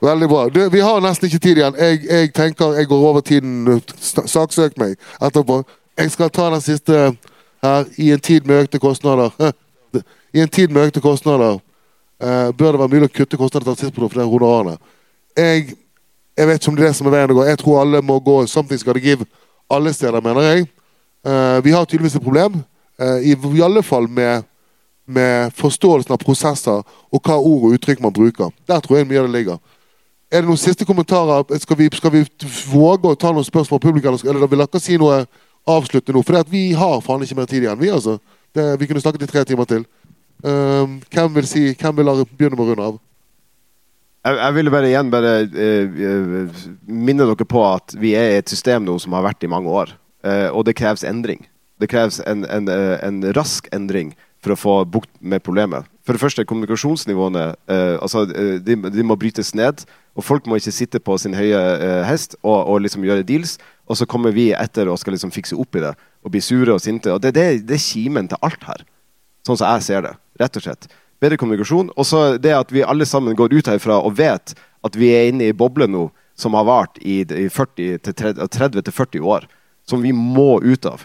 [0.00, 0.44] Veldig bra.
[0.48, 1.74] Du, vi har nesten ikke tid igjen.
[1.76, 3.82] Jeg, jeg tenker jeg går over tiden.
[4.00, 5.60] Saksøk meg etterpå.
[6.00, 7.02] Jeg skal ta den siste
[7.60, 9.34] her i en tid med økte kostnader.
[10.32, 11.58] I en tid med økte kostnader.
[12.22, 14.78] eh, bør det være mulig å kutte kostnader til artistprodukt for de honorarene.
[15.36, 15.74] Jeg,
[16.38, 17.46] jeg vet ikke om det er det som er veien å gå.
[17.48, 19.26] Jeg tror alle må gå something's gotta give
[19.70, 20.68] alle steder, mener jeg.
[21.26, 22.62] Eh, vi har tydeligvis et problem,
[23.00, 24.46] i, i alle fall med,
[25.08, 28.52] med forståelsen av prosesser og hva ord og uttrykk man bruker.
[28.68, 29.60] Der tror jeg mye av det ligger.
[30.30, 31.42] Er det noen siste kommentarer?
[31.58, 32.22] Skal vi, skal vi
[32.70, 34.18] våge å ta noen spørsmål fra publikum?
[34.30, 35.24] Eller vil dere si noe
[35.66, 36.22] avslutte nå?
[36.22, 37.80] For vi har faen ikke mer tid igjen.
[37.80, 38.20] Vi altså.
[38.54, 39.82] Det, vi kunne snakket i tre timer til.
[40.46, 43.00] Um, hvem vil si, hvem vil begynne med å runde av?
[44.20, 48.52] Jeg, jeg ville bare igjen bare uh, minne dere på at vi er i et
[48.52, 49.96] system nå som har vært i mange år.
[50.22, 51.42] Uh, og det kreves endring.
[51.80, 55.88] Det kreves en, en, en rask endring for å få bukt med problemet.
[56.06, 59.84] For det første, kommunikasjonsnivåene eh, altså, de, de, må brytes ned.
[60.18, 63.58] Og folk må ikke sitte på sin høye eh, hest og, og, liksom gjøre deals,
[63.86, 65.92] og så kommer vi etter og skal liksom fikse opp i det
[66.24, 67.12] og bli sure og sinte.
[67.14, 68.82] Og Det, det, det er kimen til alt her,
[69.46, 70.16] sånn som jeg ser det.
[70.40, 70.90] Rett og slett.
[71.20, 71.92] Bedre kommunikasjon.
[71.96, 75.30] Og så det at vi alle sammen går ut herfra og vet at vi er
[75.30, 76.08] inne i boble nå
[76.40, 79.44] som har vart i, i 30-40 år,
[79.88, 81.04] som vi må ut av.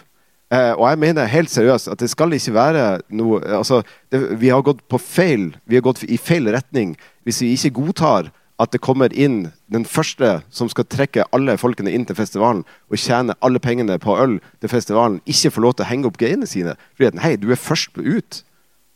[0.52, 2.82] Eh, og jeg mener helt seriøst at det skal ikke være
[3.18, 3.80] noe altså,
[4.14, 6.92] det, Vi har gått på feil Vi har gått i feil retning
[7.26, 8.28] hvis vi ikke godtar
[8.62, 13.00] at det kommer inn den første som skal trekke alle folkene inn til festivalen og
[13.00, 16.48] tjene alle pengene på øl til festivalen, ikke får lov til å henge opp greiene
[16.48, 16.76] sine.
[16.96, 18.40] Fordi at, hei, du er først ut.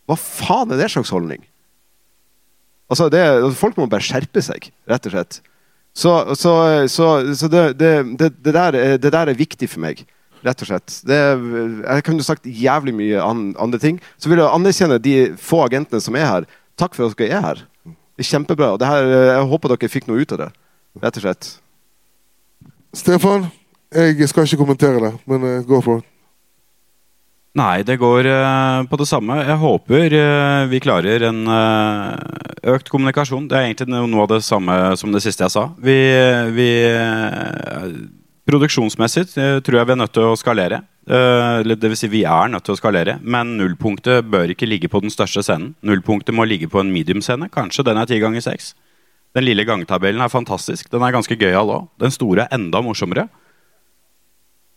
[0.09, 1.45] Hva faen er det slags holdning?
[2.91, 3.21] Altså, det,
[3.59, 5.43] Folk må bare skjerpe seg, rett og slett.
[5.93, 6.55] Så, så,
[6.89, 10.07] så, så det, det, det, der, det, der, er viktig for meg,
[10.47, 11.01] rett og slett.
[11.07, 14.01] jeg kunne sagt jævlig mye an, andre ting.
[14.19, 16.49] Så vil jeg anerkjenne de få agentene som er her.
[16.81, 17.67] Takk for at dere er her.
[18.21, 18.75] Det er kjempebra.
[18.75, 20.51] og her, eh, jeg håper dere fikk noe ut av det.
[21.01, 21.51] Rett og slett.
[22.93, 23.47] Stefan,
[23.95, 26.07] jeg skal ikke kommentere det, men uh, gå for det.
[27.57, 29.39] Nei, det går uh, på det samme.
[29.41, 31.41] Jeg håper uh, vi klarer en
[32.61, 33.49] økt kommunikasjon.
[33.49, 35.71] Det er egentlig noe av det samme som det siste jeg sa.
[35.81, 35.97] Vi,
[36.55, 36.71] vi
[38.51, 40.83] Produksjonsmessig tror jeg vi er nødt til å skalere.
[41.11, 41.79] Dvs.
[41.81, 45.01] det vil si vi er nødt til å skalere, men nullpunktet bør ikke ligge på
[45.03, 45.75] den største scenen.
[45.87, 47.51] Nullpunktet må ligge på en medium-scene.
[47.55, 48.73] Kanskje den er ti ganger seks.
[49.37, 50.91] Den lille gangtabellen er fantastisk.
[50.91, 51.87] Den er ganske gøyal òg.
[52.03, 53.29] Den store er enda morsommere.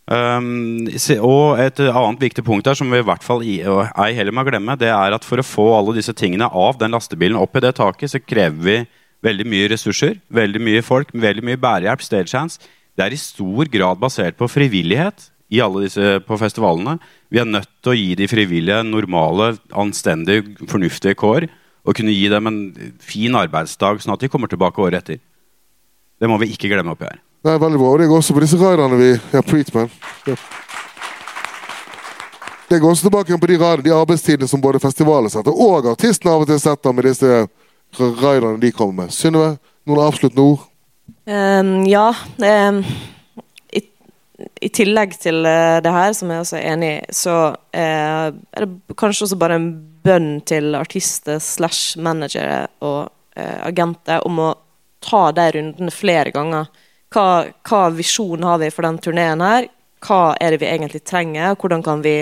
[0.04, 0.84] Um,
[1.24, 4.76] og et annet viktig punkt her som vi i hvert fall ei heller må glemme,
[4.76, 7.72] det er at for å få alle disse tingene av den lastebilen opp i det
[7.78, 8.76] taket, så krever vi
[9.24, 12.60] veldig mye ressurser, veldig mye folk, veldig mye bærehjelp, stagehands.
[12.94, 16.96] Det er i stor grad basert på frivillighet i alle disse på festivalene.
[17.30, 21.48] Vi er nødt til å gi de frivillige normale, anstendige, fornuftige kår.
[21.84, 22.58] Og kunne gi dem en
[23.02, 25.20] fin arbeidsdag, sånn at de kommer tilbake året etter.
[26.20, 27.18] Det må vi ikke glemme oppi her.
[27.44, 27.90] Det er veldig bra.
[27.92, 29.90] Og det går også på disse raiderne vi ja, Preatman.
[29.90, 30.30] man.
[30.30, 30.36] Ja.
[32.70, 36.46] Det går også tilbake på de, de arbeidstidene som både festivalet setter, og artistene av
[36.46, 37.42] og til setter med disse
[38.00, 39.12] raiderne de kommer med.
[39.12, 40.64] Synnøve, noen avsluttende ord?
[41.24, 42.10] Um, ja.
[42.38, 42.84] Um
[44.34, 48.64] i tillegg til uh, det her, som jeg også er enig i, så uh, er
[48.64, 49.68] det kanskje også bare en
[50.04, 53.06] bønn til artister slash managere og
[53.38, 54.50] uh, agenter om å
[55.04, 56.66] ta de rundene flere ganger.
[57.14, 57.26] Hva,
[57.68, 59.68] hva visjon har vi for den turneen her?
[60.04, 61.54] Hva er det vi egentlig trenger?
[61.60, 62.16] Hvordan kan vi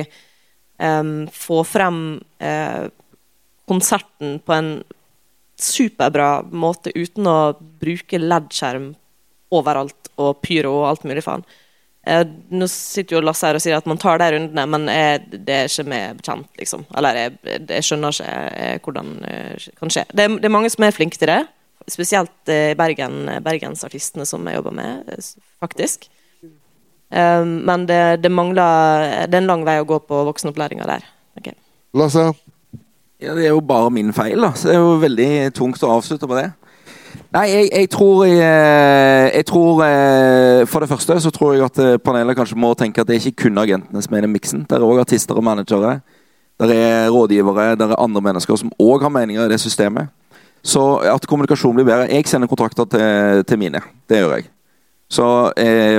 [0.83, 2.03] um, få frem
[3.71, 4.73] konserten på en
[5.65, 8.93] superbra måte uten å bruke LED-skjerm
[9.53, 11.45] overalt og pyro og alt mulig faen?
[12.03, 15.43] Eh, nå sitter jo Lasse her og sier at man tar de rundene, men jeg,
[15.47, 16.87] det er ikke meg bekjent, liksom.
[16.99, 20.07] Eller jeg, jeg skjønner ikke hvordan det kan skje.
[20.11, 21.43] Det det er, mange som er flinke til det.
[21.91, 25.15] Spesielt i Bergen, bergensartistene som jeg jobber med,
[25.63, 26.09] faktisk.
[27.13, 31.03] Um, men det, det, mangler Det er en lang vei å gå på voksenopplæringa der.
[31.37, 31.53] Okay.
[31.99, 32.31] Lasse?
[33.23, 34.51] Ja, Det er jo bare min feil, da.
[34.55, 36.51] Så det er jo veldig tungt å avslutte på det.
[37.33, 41.65] Nei, jeg, jeg, tror, jeg, eh, jeg, tror eh, For det første så tror jeg
[41.65, 44.33] at eh, panelet kanskje må tenke at det er ikke kun agentene som er i
[44.33, 44.67] miksen.
[44.69, 46.01] Det er òg artister og managere.
[46.63, 50.13] Det er rådgivere, det er andre mennesker som òg har meninger i det systemet.
[50.63, 53.81] Så at kommunikasjonen blir bedre Jeg sender kontrakter til, til mine.
[54.09, 54.51] Det gjør jeg.
[55.13, 55.53] Så, og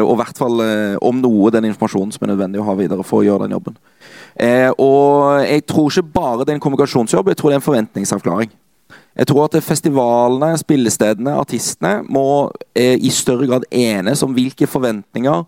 [0.09, 0.61] i hvert fall
[1.05, 3.75] om noe den informasjonen som er nødvendig å ha videre for å gjøre den jobben.
[4.81, 8.55] og jeg tror ikke bare det er en kommunikasjonsjobb, jeg tror det er en forventningsavklaring.
[9.13, 15.43] Jeg tror at festivalene, spillestedene, artistene må eh, i større grad enes om hvilke forventninger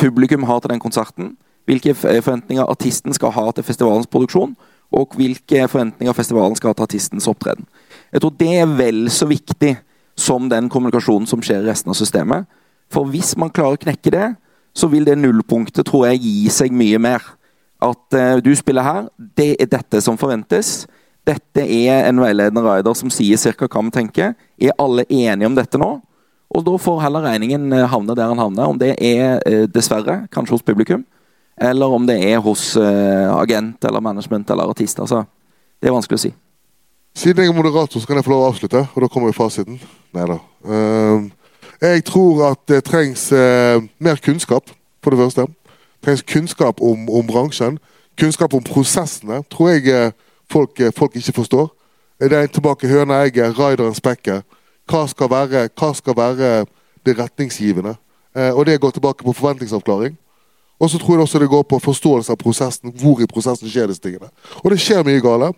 [0.00, 1.34] publikum har til den konserten.
[1.68, 4.56] Hvilke eh, forventninger artisten skal ha til festivalens produksjon.
[4.96, 7.68] Og hvilke forventninger festivalen skal ha til artistens opptreden.
[8.12, 9.76] Jeg tror det er vel så viktig
[10.16, 12.48] som den kommunikasjonen som skjer i resten av systemet.
[12.92, 14.28] For hvis man klarer å knekke det,
[14.76, 17.24] så vil det nullpunktet tror jeg gi seg mye mer.
[17.82, 20.84] At uh, du spiller her, det er dette som forventes.
[21.26, 23.68] Dette er en veiledende rider som sier ca.
[23.68, 24.34] hva vi tenker.
[24.58, 25.92] Er alle enige om dette nå?
[26.52, 28.68] Og da får heller regningen eh, havne der den havner.
[28.68, 31.04] Om det er uh, dessverre kanskje hos publikum,
[31.56, 35.00] eller om det er hos uh, agent eller management eller artist.
[35.00, 35.22] Altså,
[35.80, 36.32] det er vanskelig å si.
[37.16, 38.84] Siden jeg er moderator, så kan jeg få lov å avslutte.
[38.92, 39.80] Og da kommer jo fasiten.
[40.16, 40.38] Neida.
[40.64, 41.30] Uh,
[41.88, 44.70] jeg tror at det trengs uh, mer kunnskap,
[45.02, 45.40] for det første.
[45.40, 47.78] Det trengs kunnskap om, om, bransjen.
[48.20, 50.12] Kunnskap om prosessene tror jeg uh,
[50.50, 51.68] folk, folk, ikke forstår.
[52.20, 54.42] Det er tilbake høna-egget, rideren spekket.
[54.86, 56.64] Hva skal være, hva skal være
[57.06, 57.96] det retningsgivende?
[58.34, 60.16] og det går tilbake på forventningsavklaring.
[60.80, 62.92] Og så tror jeg også det går på forståelse av prosessen.
[63.00, 64.30] Hvor i prosessen skjer disse tingene.
[64.64, 65.52] Og det skjer mye gale.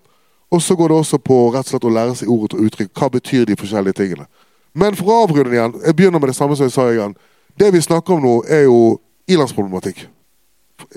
[0.53, 2.91] Og så går det også på rett og slett å lære seg ordet og uttrykk.
[2.93, 4.27] Hva betyr de forskjellige tingene?
[4.75, 7.14] Men for å avrunde igjen, jeg begynner med det samme som jeg sa igjen.
[7.59, 8.99] Det vi snakker om nå, er jo
[9.31, 10.05] ilandsproblematikk.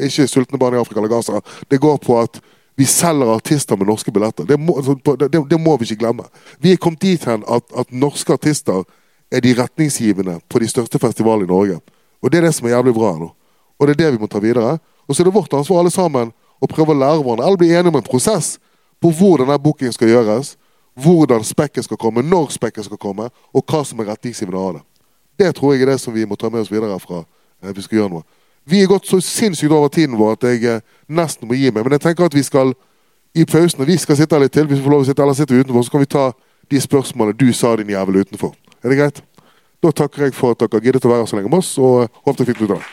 [0.02, 1.42] Ikke sultne barn i Afrika eller Gaza.
[1.70, 2.40] Det går på at
[2.78, 4.46] vi selger artister med norske billetter.
[4.46, 6.26] Det må, altså, det, det må vi ikke glemme.
[6.62, 8.84] Vi er kommet dit hen at, at, norske artister
[9.34, 11.80] er de retningsgivende på de største festivalene i Norge.
[12.22, 13.32] Og det er det som er jævlig bra nå.
[13.78, 14.78] Og det er det vi må ta videre.
[15.08, 17.74] Og så er det vårt ansvar alle sammen å prøve å lære hverandre, eller bli
[17.74, 18.56] enige om en prosess
[19.02, 20.56] på hvor denne bookingen skal gjøres,
[21.04, 24.84] hvordan spekket skal komme, når spekket skal komme, og hva som er retningsgivende av det.
[25.38, 27.24] Det tror jeg er det som vi må ta med oss videre herfra.
[27.64, 28.26] Eh, vi skal gjøre noe.
[28.68, 31.86] Vi er gått så sinnssykt over tiden vår at jeg eh, nesten må gi meg.
[31.86, 32.74] Men jeg tenker at vi skal
[33.38, 35.24] i pausen, og vi skal sitte her litt til, hvis vi får lov å sitte,
[35.24, 36.26] eller sitter vi utenfor, så kan vi ta
[36.72, 38.56] de spørsmålene du sa, din jævel, utenfor.
[38.82, 39.22] Er det greit?
[39.84, 42.42] Da takker jeg for at dere giddet å være så lenge med oss, og håper
[42.42, 42.90] dere fikk ut av.